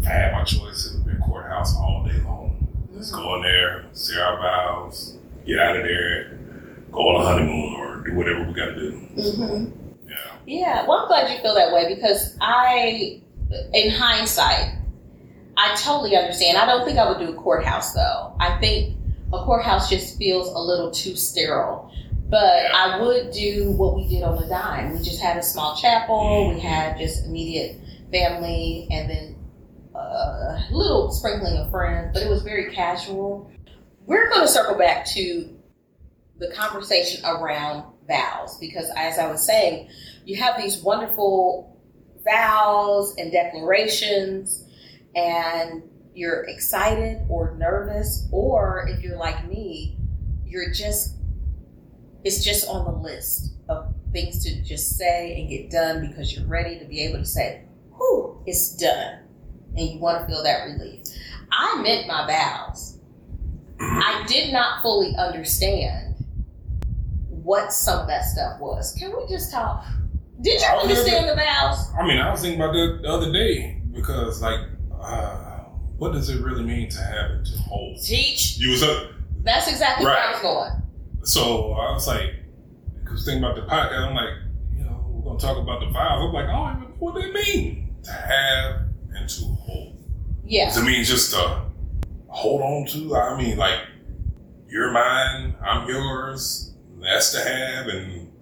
if 0.00 0.06
I 0.06 0.10
had 0.12 0.32
my 0.32 0.44
choice, 0.44 0.86
it 0.86 0.98
would 0.98 1.08
have 1.10 1.18
been 1.18 1.22
courthouse 1.22 1.74
all 1.76 2.04
day 2.06 2.18
long. 2.20 2.53
Let's 2.94 3.10
go 3.10 3.34
in 3.36 3.42
there, 3.42 3.84
say 3.92 4.16
our 4.20 4.36
vows, 4.40 5.16
get 5.46 5.58
out 5.58 5.76
of 5.76 5.82
there, 5.82 6.38
go 6.92 7.00
on 7.08 7.20
a 7.22 7.24
honeymoon, 7.24 7.74
or 7.74 7.96
do 8.06 8.14
whatever 8.14 8.44
we 8.44 8.52
got 8.54 8.66
to 8.66 8.74
do. 8.74 8.90
hmm 8.92 9.64
Yeah. 10.08 10.14
Yeah. 10.46 10.86
Well, 10.86 11.00
I'm 11.00 11.08
glad 11.08 11.32
you 11.34 11.40
feel 11.42 11.54
that 11.54 11.72
way 11.72 11.92
because 11.94 12.36
I, 12.40 13.20
in 13.72 13.90
hindsight, 13.90 14.76
I 15.56 15.74
totally 15.76 16.16
understand. 16.16 16.56
I 16.58 16.66
don't 16.66 16.84
think 16.84 16.98
I 16.98 17.08
would 17.08 17.18
do 17.18 17.32
a 17.32 17.34
courthouse 17.40 17.92
though. 17.94 18.34
I 18.40 18.58
think 18.60 18.96
a 19.32 19.38
courthouse 19.44 19.88
just 19.90 20.16
feels 20.18 20.48
a 20.48 20.58
little 20.58 20.90
too 20.90 21.16
sterile. 21.16 21.90
But 22.28 22.62
Yeah. 22.64 22.72
I 22.74 23.00
would 23.02 23.32
do 23.32 23.72
what 23.72 23.94
we 23.96 24.08
did 24.08 24.22
on 24.22 24.40
the 24.40 24.48
dime. 24.48 24.92
We 24.92 24.98
just 25.02 25.20
had 25.20 25.36
a 25.36 25.42
small 25.42 25.76
chapel. 25.76 26.52
We 26.54 26.60
had 26.60 26.96
just 26.98 27.26
immediate 27.26 27.76
family, 28.10 28.88
and 28.90 29.10
then 29.10 29.36
a 29.94 30.66
little 30.70 31.10
sprinkling 31.12 31.56
of 31.58 31.70
friends. 31.70 32.10
But 32.12 32.22
it 32.22 32.28
was 32.28 32.42
very 32.42 32.72
casual. 32.72 33.50
We're 34.06 34.28
going 34.28 34.42
to 34.42 34.48
circle 34.48 34.76
back 34.76 35.06
to 35.06 35.56
the 36.38 36.52
conversation 36.52 37.24
around 37.24 37.84
vows 38.06 38.58
because, 38.58 38.90
as 38.96 39.18
I 39.18 39.30
was 39.30 39.44
saying, 39.44 39.88
you 40.24 40.36
have 40.36 40.60
these 40.60 40.82
wonderful 40.82 41.80
vows 42.24 43.14
and 43.16 43.30
declarations, 43.30 44.66
and 45.14 45.82
you're 46.14 46.44
excited 46.44 47.24
or 47.28 47.56
nervous, 47.56 48.28
or 48.32 48.86
if 48.88 49.02
you're 49.02 49.16
like 49.16 49.48
me, 49.48 49.98
you're 50.44 50.72
just, 50.72 51.16
it's 52.24 52.44
just 52.44 52.68
on 52.68 52.84
the 52.84 52.98
list 52.98 53.54
of 53.68 53.94
things 54.12 54.44
to 54.44 54.62
just 54.62 54.96
say 54.96 55.38
and 55.38 55.48
get 55.48 55.70
done 55.70 56.06
because 56.06 56.34
you're 56.34 56.46
ready 56.46 56.78
to 56.78 56.84
be 56.84 57.00
able 57.00 57.18
to 57.18 57.24
say, 57.24 57.62
whew, 57.96 58.42
it's 58.46 58.76
done. 58.76 59.23
And 59.76 59.88
you 59.90 59.98
want 59.98 60.20
to 60.20 60.26
feel 60.32 60.42
that 60.42 60.64
relief. 60.66 61.02
I 61.50 61.80
meant 61.82 62.06
my 62.06 62.26
vows. 62.26 62.98
I 63.80 64.24
did 64.28 64.52
not 64.52 64.82
fully 64.82 65.14
understand 65.16 66.14
what 67.28 67.72
some 67.72 68.00
of 68.00 68.06
that 68.08 68.24
stuff 68.24 68.60
was. 68.60 68.92
Can 68.98 69.10
we 69.16 69.26
just 69.28 69.50
talk? 69.52 69.84
Did 70.40 70.60
you 70.60 70.66
I 70.66 70.76
understand 70.76 71.28
the 71.28 71.34
vows? 71.34 71.90
I 71.98 72.06
mean, 72.06 72.18
I 72.18 72.30
was 72.30 72.40
thinking 72.40 72.60
about 72.60 72.72
that 72.72 73.00
the 73.02 73.08
other 73.08 73.32
day 73.32 73.80
because, 73.92 74.40
like, 74.42 74.60
uh, 75.00 75.60
what 75.98 76.12
does 76.12 76.28
it 76.30 76.42
really 76.42 76.64
mean 76.64 76.88
to 76.90 76.98
have 77.00 77.30
it 77.32 77.44
to 77.46 77.58
hold? 77.58 78.00
Teach. 78.02 78.56
You 78.58 78.70
was 78.70 78.82
up, 78.82 79.10
That's 79.42 79.68
exactly 79.68 80.06
where 80.06 80.16
I 80.16 80.32
Right. 80.32 80.32
was 80.32 80.42
going. 80.42 80.82
so 81.24 81.72
I 81.72 81.92
was 81.92 82.06
like, 82.06 82.30
because 83.02 83.24
thinking 83.24 83.44
about 83.44 83.56
the 83.56 83.62
podcast, 83.62 84.08
I'm 84.08 84.14
like, 84.14 84.34
you 84.76 84.84
know, 84.84 85.04
we're 85.10 85.22
gonna 85.22 85.38
talk 85.38 85.58
about 85.58 85.80
the 85.80 85.86
vows. 85.90 86.22
I'm 86.28 86.32
like, 86.32 86.48
oh, 86.48 86.86
what 86.98 87.14
do 87.14 87.20
it 87.20 87.32
mean 87.34 87.94
to 88.04 88.12
have 88.12 88.80
and 89.14 89.28
to 89.28 89.44
hold? 89.44 89.96
Yeah. 90.44 90.66
Does 90.66 90.78
it 90.78 90.84
mean 90.84 91.04
just 91.04 91.32
to 91.32 91.62
hold 92.28 92.62
on 92.62 92.86
to? 92.88 93.16
I 93.16 93.36
mean, 93.36 93.56
like, 93.56 93.80
you're 94.68 94.90
mine, 94.90 95.54
I'm 95.64 95.88
yours. 95.88 96.72
That's 97.00 97.32
to 97.32 97.40
have, 97.40 97.86
and 97.88 98.32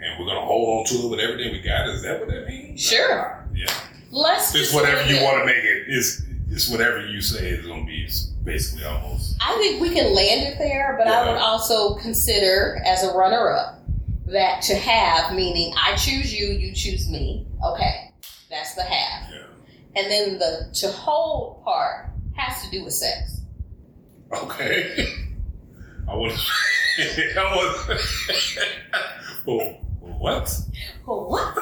and 0.00 0.20
we're 0.20 0.26
gonna 0.26 0.44
hold 0.44 0.80
on 0.80 0.86
to 0.86 1.06
it 1.06 1.10
with 1.10 1.20
everything 1.20 1.52
we 1.52 1.60
got. 1.60 1.88
Is 1.88 2.02
that 2.02 2.20
what 2.20 2.28
that 2.28 2.46
means? 2.46 2.80
Sure. 2.80 3.48
Yeah. 3.54 3.72
Let's 4.10 4.54
It's 4.54 4.70
just 4.70 4.74
whatever 4.74 5.04
you 5.10 5.22
want 5.22 5.38
to 5.38 5.46
make 5.46 5.64
it. 5.64 5.84
It's 5.88 6.22
it's 6.50 6.70
whatever 6.70 7.04
you 7.04 7.20
say 7.20 7.48
is 7.48 7.66
going 7.66 7.80
to 7.80 7.86
be 7.86 8.08
basically 8.44 8.84
almost. 8.84 9.36
I 9.40 9.56
think 9.58 9.80
we 9.80 9.90
can 9.90 10.14
land 10.14 10.42
it 10.42 10.58
there, 10.58 10.94
but 10.96 11.08
I 11.08 11.28
would 11.28 11.40
also 11.40 11.94
consider 11.94 12.80
as 12.86 13.02
a 13.02 13.12
runner 13.12 13.50
up 13.50 13.80
that 14.26 14.62
to 14.62 14.76
have, 14.76 15.34
meaning 15.34 15.74
I 15.76 15.96
choose 15.96 16.32
you, 16.32 16.46
you 16.46 16.72
choose 16.72 17.08
me. 17.08 17.46
Okay. 17.64 18.12
That's 18.50 18.74
the 18.74 18.82
have. 18.82 19.33
And 19.96 20.10
then 20.10 20.38
the 20.38 20.70
to 20.74 20.88
hold 20.88 21.62
part 21.64 22.10
has 22.36 22.62
to 22.64 22.70
do 22.70 22.84
with 22.84 22.94
sex. 22.94 23.42
Okay. 24.32 25.06
I 26.08 26.14
was. 26.14 26.50
I 26.98 27.56
was. 27.56 28.58
oh, 29.48 29.60
what? 30.00 30.60
Well, 31.06 31.28
what? 31.28 31.54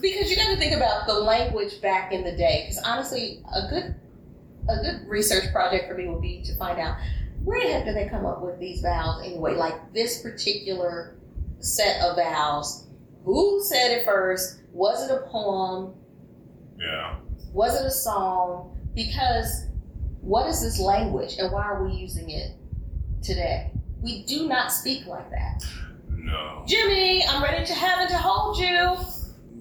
Because 0.00 0.30
you 0.30 0.36
got 0.36 0.50
to 0.50 0.56
think 0.56 0.74
about 0.74 1.06
the 1.06 1.14
language 1.14 1.80
back 1.80 2.12
in 2.12 2.22
the 2.22 2.32
day. 2.32 2.66
Because 2.68 2.82
honestly, 2.84 3.42
a 3.54 3.68
good 3.68 3.94
a 4.68 4.76
good 4.82 5.08
research 5.08 5.50
project 5.52 5.88
for 5.88 5.94
me 5.94 6.08
would 6.08 6.20
be 6.20 6.42
to 6.42 6.54
find 6.56 6.78
out 6.78 6.96
where 7.44 7.60
the 7.64 7.72
heck 7.72 7.84
did 7.84 7.96
they 7.96 8.08
come 8.08 8.26
up 8.26 8.42
with 8.42 8.58
these 8.58 8.80
vowels 8.80 9.24
anyway? 9.24 9.54
Like 9.54 9.92
this 9.92 10.22
particular 10.22 11.16
set 11.60 12.02
of 12.02 12.16
vowels. 12.16 12.86
Who 13.24 13.62
said 13.64 13.92
it 13.92 14.04
first? 14.04 14.60
Was 14.72 15.08
it 15.08 15.14
a 15.14 15.20
poem? 15.28 15.94
Yeah. 16.78 17.16
Was 17.56 17.80
it 17.80 17.86
a 17.86 17.90
song? 17.90 18.76
Because 18.94 19.68
what 20.20 20.46
is 20.46 20.60
this 20.60 20.78
language 20.78 21.36
and 21.38 21.50
why 21.50 21.62
are 21.62 21.82
we 21.82 21.94
using 21.94 22.28
it 22.28 22.52
today? 23.22 23.70
We 24.02 24.24
do 24.24 24.46
not 24.46 24.70
speak 24.70 25.06
like 25.06 25.30
that. 25.30 25.64
No. 26.10 26.64
Jimmy, 26.66 27.24
I'm 27.26 27.42
ready 27.42 27.64
to 27.64 27.72
have 27.72 28.00
and 28.00 28.10
to 28.10 28.18
hold 28.18 28.58
you. 28.58 28.98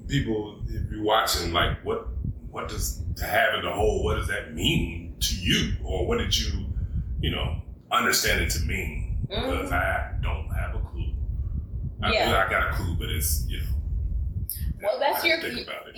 People, 0.09 0.59
if 0.67 0.91
you're 0.91 1.03
watching, 1.03 1.53
like, 1.53 1.85
what 1.85 2.09
what 2.51 2.67
does 2.67 3.01
to 3.15 3.23
have 3.23 3.53
and 3.53 3.63
to 3.63 3.71
hold? 3.71 4.03
What 4.03 4.15
does 4.15 4.27
that 4.27 4.53
mean 4.53 5.15
to 5.21 5.35
you, 5.35 5.75
or 5.85 6.05
what 6.05 6.17
did 6.17 6.37
you, 6.37 6.65
you 7.21 7.31
know, 7.31 7.61
understand 7.91 8.41
it 8.41 8.49
to 8.51 8.59
mean? 8.65 9.19
because 9.29 9.69
mm-hmm. 9.69 9.73
I 9.73 10.21
don't 10.21 10.49
have 10.49 10.75
a 10.75 10.79
clue. 10.79 11.13
I, 12.03 12.11
Yeah. 12.11 12.45
I 12.45 12.51
got 12.51 12.73
a 12.73 12.75
clue, 12.75 12.95
but 12.99 13.09
it's 13.09 13.45
you 13.47 13.59
know. 13.59 13.65
Well, 14.83 14.99
that's 14.99 15.23
your- 15.23 15.37
about 15.37 15.87
it. 15.87 15.93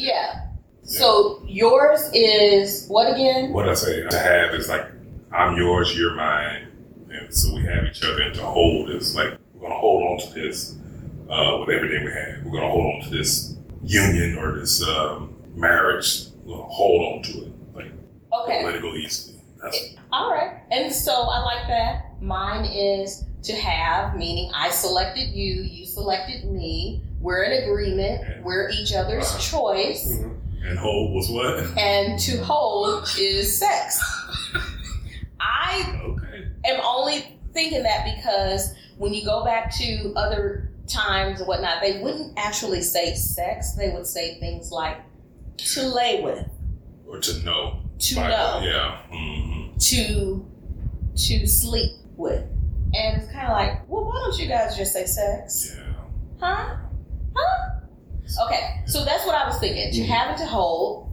Yeah. 0.88 1.00
So 1.00 1.44
yours 1.46 2.10
is 2.14 2.88
what 2.88 3.12
again? 3.14 3.52
What 3.54 3.68
I 3.68 3.74
say 3.74 4.02
to 4.08 4.18
have 4.18 4.54
is 4.54 4.70
like 4.70 4.86
I'm 5.34 5.58
yours, 5.58 5.98
you're 5.98 6.16
mine, 6.16 6.68
and 7.12 7.34
so 7.34 7.54
we 7.56 7.62
have 7.66 7.84
each 7.86 8.04
other. 8.04 8.22
And 8.22 8.34
to 8.36 8.42
hold 8.44 8.90
is 8.90 9.16
like 9.16 9.38
we're 9.54 9.68
gonna 9.68 9.80
hold 9.80 10.04
on 10.22 10.28
to 10.28 10.34
this 10.34 10.76
uh, 11.30 11.58
with 11.60 11.70
everything 11.76 12.06
we 12.06 12.12
have. 12.12 12.44
We're 12.46 12.60
gonna 12.60 12.72
hold 12.72 12.96
on 12.96 13.02
to 13.10 13.18
this 13.18 13.56
union 13.84 14.38
or 14.38 14.60
this 14.60 14.82
um, 14.88 15.36
marriage. 15.56 16.28
We're 16.44 16.56
gonna 16.56 16.70
hold 16.70 17.16
on 17.18 17.24
to 17.24 17.46
it. 17.46 17.52
Like 17.76 17.92
Okay. 18.44 18.64
let 18.66 18.76
it 18.76 18.82
go 18.82 18.94
easily. 18.94 19.42
That's 19.62 19.96
All 20.14 20.32
right. 20.32 20.62
And 20.72 20.94
so 20.94 21.12
I 21.12 21.40
like 21.44 21.68
that. 21.68 22.22
Mine 22.22 22.64
is 22.66 23.26
to 23.44 23.54
have, 23.54 24.16
meaning 24.16 24.52
I 24.56 24.70
selected 24.70 25.30
you, 25.30 25.64
you 25.64 25.86
selected 25.86 26.46
me. 26.46 27.02
We're 27.20 27.44
in 27.44 27.64
agreement. 27.64 28.44
We're 28.44 28.70
each 28.70 28.94
other's 28.94 29.26
Uh-huh. 29.28 29.40
choice. 29.74 30.20
And 30.66 30.78
hold 30.78 31.14
was 31.14 31.30
what? 31.30 31.78
And 31.78 32.20
to 32.20 32.44
hold 32.44 33.08
is 33.20 33.58
sex. 33.58 34.02
I 35.40 36.00
Okay. 36.06 36.48
am 36.66 36.82
only 36.84 37.38
thinking 37.54 37.84
that 37.84 38.06
because 38.16 38.74
when 38.98 39.14
you 39.14 39.24
go 39.26 39.44
back 39.46 39.74
to 39.78 40.14
other 40.16 40.72
times 40.88 41.40
and 41.40 41.48
whatnot, 41.48 41.82
they 41.82 42.02
wouldn't 42.02 42.34
actually 42.38 42.82
say 42.82 43.14
sex. 43.14 43.74
They 43.74 43.90
would 43.90 44.08
say 44.08 44.40
things 44.40 44.72
like 44.72 44.98
to 45.58 45.88
lay 45.88 46.22
with, 46.22 46.46
Or 47.08 47.20
to 47.20 47.44
know. 47.46 47.82
to 48.00 48.16
know. 48.16 48.62
Yeah. 48.64 48.98
hmm 49.10 49.78
to 49.80 50.46
to 51.16 51.48
sleep 51.48 51.92
with. 52.16 52.44
And 52.94 53.22
it's 53.22 53.32
kind 53.32 53.48
of 53.48 53.54
like, 53.54 53.88
well, 53.90 54.06
why 54.06 54.14
don't 54.26 54.40
you 54.40 54.48
guys 54.48 54.76
just 54.78 54.94
say 54.94 55.06
sex? 55.06 55.76
Yeah. 55.76 55.94
Huh? 56.40 56.76
Okay, 58.46 58.82
so 58.86 59.04
that's 59.06 59.26
what 59.26 59.36
I 59.36 59.48
was 59.48 59.58
thinking. 59.60 59.92
To 59.94 60.04
have 60.06 60.30
and 60.32 60.38
to 60.40 60.46
hold. 60.46 61.06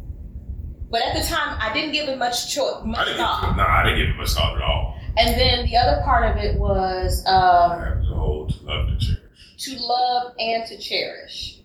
But 0.91 1.03
at 1.03 1.15
the 1.17 1.23
time, 1.27 1.59
I 1.61 1.73
didn't 1.73 1.93
give 1.93 2.09
it 2.09 2.19
much 2.19 2.55
choice, 2.55 2.75
I 2.83 2.87
much 2.87 3.07
didn't 3.07 3.19
thought. 3.19 3.43
give, 3.49 3.57
nah, 3.57 3.67
I 3.69 3.83
didn't 3.85 3.99
give 3.99 4.09
it 4.11 4.17
much 4.17 4.31
thought 4.31 4.57
at 4.57 4.63
all. 4.63 4.99
And 5.17 5.39
then 5.41 5.67
the 5.67 5.77
other 5.77 6.03
part 6.05 6.31
of 6.31 6.43
it 6.43 6.59
was 6.59 7.25
um, 7.27 7.81
have 7.81 8.01
to 8.03 8.15
hold, 8.15 8.51
to 8.53 8.65
love, 8.65 8.89
to 8.89 8.99
cherish. 9.07 9.21
to 9.59 9.79
love 9.83 10.33
and 10.39 10.67
to 10.67 10.79
cherish. 10.79 11.61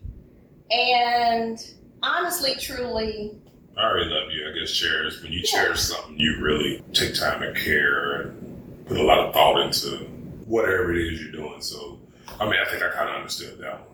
And 0.71 1.57
honestly, 2.03 2.55
truly, 2.59 3.37
I 3.77 3.81
already 3.83 4.09
love 4.09 4.31
you. 4.31 4.47
I 4.49 4.59
guess 4.59 4.71
cherish. 4.71 5.21
When 5.23 5.31
you 5.31 5.39
Yeah. 5.39 5.51
cherish 5.63 5.79
something, 5.81 6.17
you 6.19 6.37
really 6.41 6.83
take 6.93 7.13
time 7.15 7.41
and 7.43 7.55
care 7.55 8.21
and 8.21 8.85
put 8.87 8.97
a 8.97 9.03
lot 9.03 9.19
of 9.19 9.33
thought 9.33 9.59
into 9.61 10.05
whatever 10.45 10.93
it 10.93 11.01
is 11.13 11.21
you're 11.21 11.31
doing. 11.31 11.61
So, 11.61 11.99
I 12.39 12.45
mean, 12.45 12.55
I 12.65 12.69
think 12.69 12.83
I 12.83 12.89
kind 12.89 13.09
of 13.09 13.15
understood 13.15 13.59
that 13.59 13.79
one. 13.79 13.88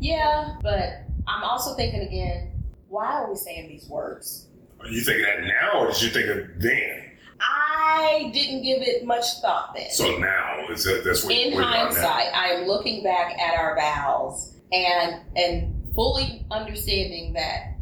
Yeah. 0.00 0.56
But 0.62 1.02
I'm 1.26 1.42
also 1.44 1.74
thinking 1.74 2.00
again, 2.00 2.52
why 2.88 3.06
are 3.06 3.30
we 3.30 3.36
saying 3.36 3.68
these 3.68 3.88
words? 3.88 4.46
Are 4.80 4.88
you 4.88 5.00
thinking 5.00 5.24
that 5.24 5.40
now, 5.42 5.80
or 5.80 5.88
did 5.90 6.02
you 6.02 6.10
think 6.10 6.28
of 6.28 6.60
then? 6.62 7.04
I 7.40 8.30
didn't 8.32 8.62
give 8.62 8.82
it 8.82 9.04
much 9.04 9.24
thought 9.40 9.74
then. 9.74 9.90
So 9.90 10.16
now 10.18 10.66
is 10.70 10.84
that 10.84 11.02
that's 11.04 11.24
where 11.24 11.36
in 11.36 11.52
you 11.52 11.58
are 11.58 11.62
now? 11.62 11.66
hindsight, 11.86 12.34
I 12.34 12.46
am 12.54 12.66
looking 12.66 13.02
back 13.04 13.38
at 13.38 13.54
our 13.58 13.76
vows 13.76 14.54
and 14.72 15.20
and 15.36 15.74
fully 15.94 16.44
understanding 16.50 17.32
that 17.34 17.74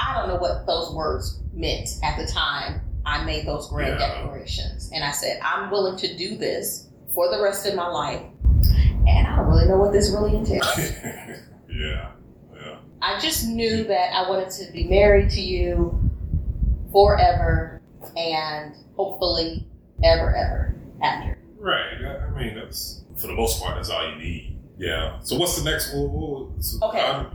I 0.00 0.14
don't 0.14 0.28
know 0.28 0.36
what 0.36 0.66
those 0.66 0.92
words 0.94 1.40
meant 1.52 1.88
at 2.04 2.18
the 2.18 2.26
time 2.32 2.80
I 3.06 3.24
made 3.24 3.46
those 3.46 3.68
grand 3.68 3.98
Yeah. 3.98 4.14
declarations. 4.20 4.90
And 4.92 5.02
I 5.04 5.10
said, 5.12 5.40
I'm 5.42 5.70
willing 5.70 5.96
to 5.98 6.16
do 6.16 6.36
this 6.36 6.88
for 7.14 7.30
the 7.34 7.42
rest 7.42 7.66
of 7.66 7.74
my 7.74 7.88
life. 7.88 8.22
And 9.08 9.26
I 9.26 9.36
don't 9.36 9.46
really 9.46 9.66
know 9.66 9.78
what 9.78 9.92
this 9.92 10.10
really 10.12 10.36
entails. 10.36 10.66
yeah, 11.68 12.10
yeah. 12.54 12.76
I 13.00 13.18
just 13.18 13.46
knew 13.46 13.84
that 13.84 14.12
I 14.14 14.28
wanted 14.28 14.50
to 14.50 14.70
be 14.72 14.84
married 14.84 15.30
to 15.30 15.40
you 15.40 15.98
forever 16.92 17.80
and 18.16 18.74
hopefully 18.96 19.66
ever, 20.04 20.34
ever 20.34 20.76
after. 21.02 21.38
Right. 21.58 22.04
I 22.04 22.26
I 22.26 22.30
mean, 22.38 22.54
that's 22.54 23.02
for 23.16 23.26
the 23.28 23.34
most 23.34 23.60
part, 23.62 23.76
that's 23.76 23.90
all 23.90 24.08
you 24.10 24.16
need. 24.16 24.58
Yeah. 24.78 25.18
So 25.20 25.36
what's 25.38 25.60
the 25.60 25.68
next 25.70 25.92
one? 25.94 26.60
So, 26.62 26.86
Okay. 26.88 27.26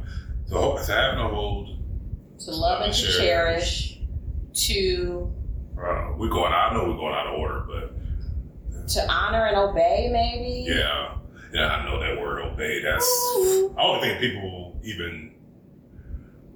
so 0.45 0.57
ho- 0.57 0.77
to 0.85 0.91
have 0.91 1.15
no 1.17 1.27
hold. 1.29 1.69
To 2.45 2.51
love 2.51 2.81
and 2.81 2.93
to 2.93 3.11
cherish, 3.19 3.99
to 4.67 5.31
Uh, 5.77 6.13
we're 6.17 6.29
going. 6.29 6.53
I 6.53 6.71
know 6.73 6.85
we're 6.89 6.95
going 6.97 7.13
out 7.15 7.27
of 7.27 7.39
order, 7.39 7.65
but 7.67 8.87
to 8.89 9.11
honor 9.11 9.45
and 9.47 9.57
obey, 9.57 10.09
maybe. 10.11 10.65
yeah, 10.69 10.75
yeah. 10.77 11.15
I 11.61 11.85
know 11.85 11.99
that 11.99 12.19
word 12.19 12.41
obey. 12.41 12.81
That's. 12.81 13.05
I 13.05 13.81
don't 13.83 14.01
think 14.01 14.19
people 14.19 14.79
even 14.83 15.35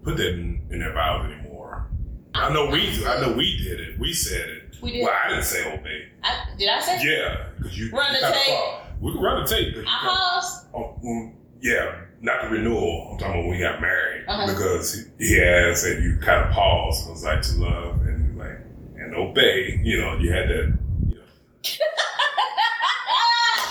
put 0.03 0.17
that 0.17 0.29
in, 0.29 0.65
in 0.71 0.79
their 0.79 0.93
vows 0.93 1.31
anymore. 1.31 1.89
I 2.33 2.51
know 2.53 2.69
we. 2.69 3.05
I 3.05 3.21
know 3.21 3.33
we 3.33 3.57
did 3.63 3.79
it. 3.79 3.99
We 3.99 4.13
said 4.13 4.49
it. 4.49 4.75
We 4.81 4.91
did. 4.91 5.03
Well, 5.03 5.13
I 5.25 5.29
didn't 5.29 5.43
say 5.43 5.71
obey. 5.73 6.03
I, 6.23 6.45
did 6.57 6.69
I 6.69 6.81
say? 6.81 6.99
Yeah, 7.03 7.47
because 7.57 7.77
you 7.77 7.89
Run 7.91 8.13
you 8.13 8.21
the 8.21 8.27
tape. 8.27 8.59
We 9.01 9.11
run 9.13 9.43
the 9.43 9.49
tape. 9.49 9.67
I 9.69 9.73
kinda- 9.73 9.85
paused. 9.85 10.65
Oh, 10.73 10.99
mm, 11.03 11.33
yeah, 11.61 11.95
not 12.21 12.43
the 12.43 12.49
renewal. 12.49 13.09
I'm 13.11 13.17
talking 13.17 13.33
about 13.33 13.47
when 13.47 13.51
we 13.57 13.59
got 13.59 13.81
married 13.81 14.25
Uh-huh. 14.27 14.47
because 14.53 14.93
he, 15.19 15.25
he 15.25 15.41
asked 15.41 15.85
and 15.85 16.03
you 16.03 16.17
kind 16.19 16.45
of 16.47 16.51
paused. 16.53 17.03
and 17.05 17.11
was 17.13 17.23
like 17.23 17.41
to 17.43 17.55
love 17.57 18.01
and 18.01 18.37
like 18.37 18.59
and 18.97 19.15
obey. 19.15 19.79
You 19.83 20.01
know, 20.01 20.17
you 20.17 20.31
had 20.31 20.47
that. 20.49 20.77
You 21.07 21.15
know, 21.15 21.21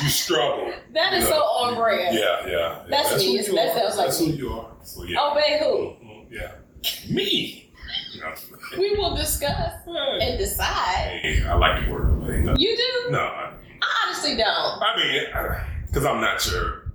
you 0.03 0.09
struggled. 0.09 0.75
that 0.95 1.13
is 1.15 1.25
you 1.25 1.31
so 1.31 1.37
on 1.43 1.75
brand. 1.77 2.15
Yeah, 2.17 2.47
yeah. 2.47 2.83
That's 2.89 3.11
who 3.13 3.19
me. 3.19 3.37
That 3.39 3.75
sounds 3.77 3.97
like 3.97 4.07
That's 4.07 4.21
me. 4.21 4.31
who 4.33 4.33
you 4.37 4.53
are. 4.53 4.71
So 4.83 5.05
yeah. 5.05 5.31
Obey 5.31 5.59
who? 5.61 5.97
Mhm, 6.07 6.27
Yeah. 6.31 6.53
Me. 7.11 7.63
We 8.79 8.97
will 8.97 9.15
discuss 9.15 9.73
and 9.87 10.39
decide. 10.39 11.21
Hey, 11.23 11.45
I 11.47 11.55
like 11.55 11.85
the 11.85 11.93
word 11.93 12.11
obey. 12.23 12.39
No, 12.41 12.55
You 12.57 12.77
do? 12.77 13.11
no 13.13 13.19
I, 13.21 13.53
I 13.83 14.07
honestly 14.07 14.37
don't. 14.37 14.47
I 14.49 14.97
mean, 14.97 15.23
because 15.87 16.05
I'm 16.05 16.21
not 16.21 16.41
sure. 16.41 16.93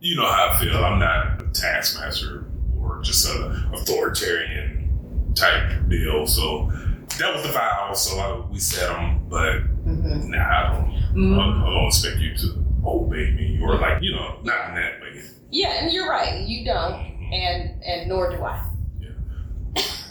You 0.00 0.16
know 0.16 0.26
how 0.26 0.50
I 0.52 0.58
feel. 0.60 0.76
I'm 0.76 0.98
not 0.98 1.42
a 1.42 1.46
taskmaster 1.52 2.46
or 2.78 3.00
just 3.02 3.28
a 3.28 3.68
authoritarian 3.72 5.32
type 5.34 5.88
deal. 5.88 6.26
So 6.26 6.70
that 7.18 7.34
was 7.34 7.42
the 7.44 7.52
vow. 7.52 7.92
So 7.94 8.18
I, 8.18 8.50
we 8.50 8.58
said 8.58 8.88
them, 8.90 9.26
but 9.28 9.62
Mm-hmm. 9.82 10.30
nah, 10.30 10.38
I 10.38 10.72
don't. 10.72 11.01
I 11.12 11.14
Mm. 11.14 11.36
don't- 11.36 11.62
I 11.62 11.66
don't 11.74 11.86
expect 11.88 12.16
you 12.18 12.34
to 12.36 12.64
obey 12.86 13.30
me 13.32 13.58
or 13.62 13.76
like 13.76 14.02
you 14.02 14.12
know, 14.12 14.36
not 14.42 14.70
in 14.70 14.74
that 14.76 15.00
way. 15.02 15.22
Yeah, 15.50 15.82
and 15.84 15.92
you're 15.92 16.08
right. 16.08 16.40
You 16.40 16.64
don't, 16.64 16.94
and 17.32 17.82
and 17.84 18.08
nor 18.08 18.30
do 18.30 18.42
I. 18.42 18.64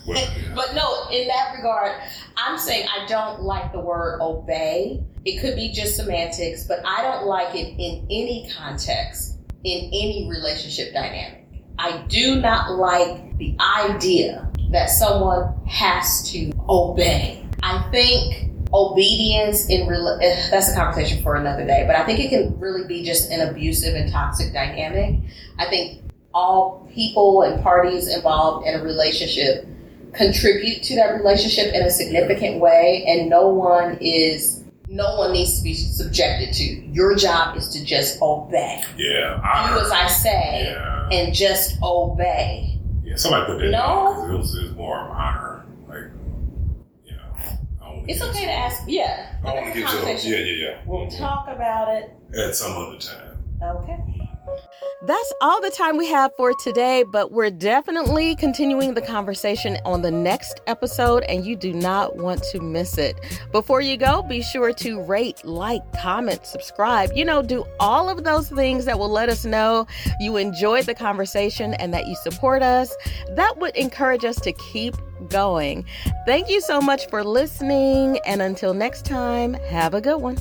Well, 0.08 0.18
yeah. 0.18 0.54
But 0.56 0.74
no, 0.76 1.10
in 1.12 1.28
that 1.28 1.54
regard, 1.56 1.92
I'm 2.38 2.58
saying 2.58 2.88
I 2.88 3.06
don't 3.08 3.42
like 3.44 3.72
the 3.72 3.80
word 3.80 4.20
obey. 4.22 5.04
It 5.26 5.40
could 5.42 5.56
be 5.56 5.72
just 5.72 5.96
semantics, 5.96 6.66
but 6.68 6.82
I 6.86 7.04
don't 7.04 7.26
like 7.28 7.54
it 7.56 7.76
in 7.80 8.06
any 8.10 8.50
context, 8.56 9.38
in 9.64 9.86
any 9.94 10.28
relationship 10.30 10.94
dynamic. 10.94 11.46
I 11.78 12.04
do 12.10 12.42
not 12.42 12.78
like 12.78 13.38
the 13.38 13.56
idea 13.60 14.50
that 14.72 14.90
someone 14.90 15.54
has 15.68 16.30
to 16.32 16.52
obey. 16.70 17.46
I 17.64 17.88
think 17.92 18.51
obedience 18.74 19.68
in 19.70 19.88
rela- 19.88 20.20
eh, 20.22 20.48
that's 20.50 20.72
a 20.72 20.76
conversation 20.76 21.22
for 21.22 21.36
another 21.36 21.66
day, 21.66 21.84
but 21.86 21.96
I 21.96 22.06
think 22.06 22.20
it 22.20 22.30
can 22.30 22.60
really 22.60 22.88
be 22.88 23.04
just 23.04 23.30
an 23.32 23.48
abusive 23.48 23.96
and 23.96 24.12
toxic 24.12 24.54
dynamic. 24.54 25.20
I 25.60 25.66
think 25.66 26.02
all 26.34 26.88
people 26.94 27.42
and 27.42 27.62
parties 27.62 28.08
involved 28.08 28.68
in 28.68 28.80
a 28.80 28.84
relationship 28.84 29.68
contribute 30.14 30.84
to 30.84 30.96
that 30.96 31.14
relationship 31.14 31.74
in 31.74 31.84
a 31.84 31.90
significant 31.90 32.60
way 32.60 33.06
and 33.08 33.30
no 33.30 33.48
one 33.48 33.98
is 34.02 34.64
no 34.90 35.16
one 35.16 35.32
needs 35.32 35.58
to 35.58 35.64
be 35.64 35.74
subjected 35.74 36.54
to 36.54 36.64
your 36.64 37.16
job 37.16 37.56
is 37.56 37.70
to 37.70 37.84
just 37.86 38.22
obey 38.22 38.82
yeah, 38.98 39.40
I, 39.42 39.74
do 39.74 39.80
as 39.80 39.90
i 39.90 40.08
say 40.08 40.64
Yeah, 40.66 41.10
and 41.14 41.34
just 41.34 41.78
obey 41.82 42.72
yeah. 43.12 43.18
Somebody 43.18 43.46
put 43.46 43.60
that. 43.60 43.72
No. 43.72 44.26
it 44.34 44.38
was, 44.38 44.56
it 44.56 44.64
was 44.64 44.76
more 44.76 45.02
of 45.02 45.12
honor. 45.12 45.66
Like, 45.90 46.12
you 47.06 47.12
know, 47.12 47.34
I 47.82 47.90
don't 47.90 48.01
it's 48.12 48.22
okay 48.22 48.46
to- 48.46 48.52
ask 48.52 48.84
yeah 48.88 49.36
I 49.44 49.54
want 49.54 49.74
to 49.74 49.80
get 49.80 49.88
conversation 49.90 50.32
yeah, 50.32 50.38
yeah, 50.40 50.70
yeah. 50.70 50.82
We'll 50.86 51.10
talk 51.10 51.48
about 51.48 51.88
it 51.96 52.12
at 52.38 52.56
some 52.56 52.78
other 52.78 52.98
time. 52.98 53.38
okay 53.64 53.98
That's 55.04 55.34
all 55.42 55.60
the 55.60 55.72
time 55.72 55.98
we 55.98 56.08
have 56.10 56.32
for 56.38 56.54
today, 56.54 57.04
but 57.04 57.32
we're 57.32 57.50
definitely 57.50 58.36
continuing 58.36 58.94
the 58.94 59.02
conversation 59.02 59.80
on 59.84 60.04
the 60.04 60.12
next 60.12 60.62
episode, 60.68 61.24
and 61.24 61.44
you 61.44 61.56
do 61.56 61.74
not 61.74 62.18
want 62.18 62.44
to 62.52 62.60
miss 62.60 63.00
it. 63.00 63.20
Before 63.52 63.82
you 63.82 63.98
go, 63.98 64.22
be 64.22 64.44
sure 64.44 64.72
to 64.74 65.02
rate, 65.02 65.44
like, 65.44 65.82
comment, 65.94 66.46
subscribe. 66.46 67.10
You 67.16 67.26
know, 67.26 67.42
do 67.42 67.66
all 67.80 68.10
of 68.10 68.24
those 68.24 68.50
things 68.50 68.86
that 68.86 69.00
will 69.00 69.10
let 69.10 69.28
us 69.28 69.44
know 69.44 69.88
you 70.20 70.38
enjoyed 70.38 70.86
the 70.86 70.94
conversation 70.94 71.74
and 71.76 71.92
that 71.96 72.06
you 72.06 72.16
support 72.18 72.62
us. 72.62 72.96
That 73.30 73.58
would 73.58 73.76
encourage 73.76 74.24
us 74.24 74.40
to 74.42 74.54
keep 74.54 74.96
going. 75.30 75.84
Thank 76.28 76.48
you 76.48 76.62
so 76.62 76.80
much 76.80 77.08
for 77.10 77.24
listening, 77.24 78.20
and 78.28 78.40
until 78.44 78.76
next 78.76 79.06
time, 79.06 79.56
have 79.56 79.96
a 79.96 80.02
good 80.02 80.22
one. 80.22 80.38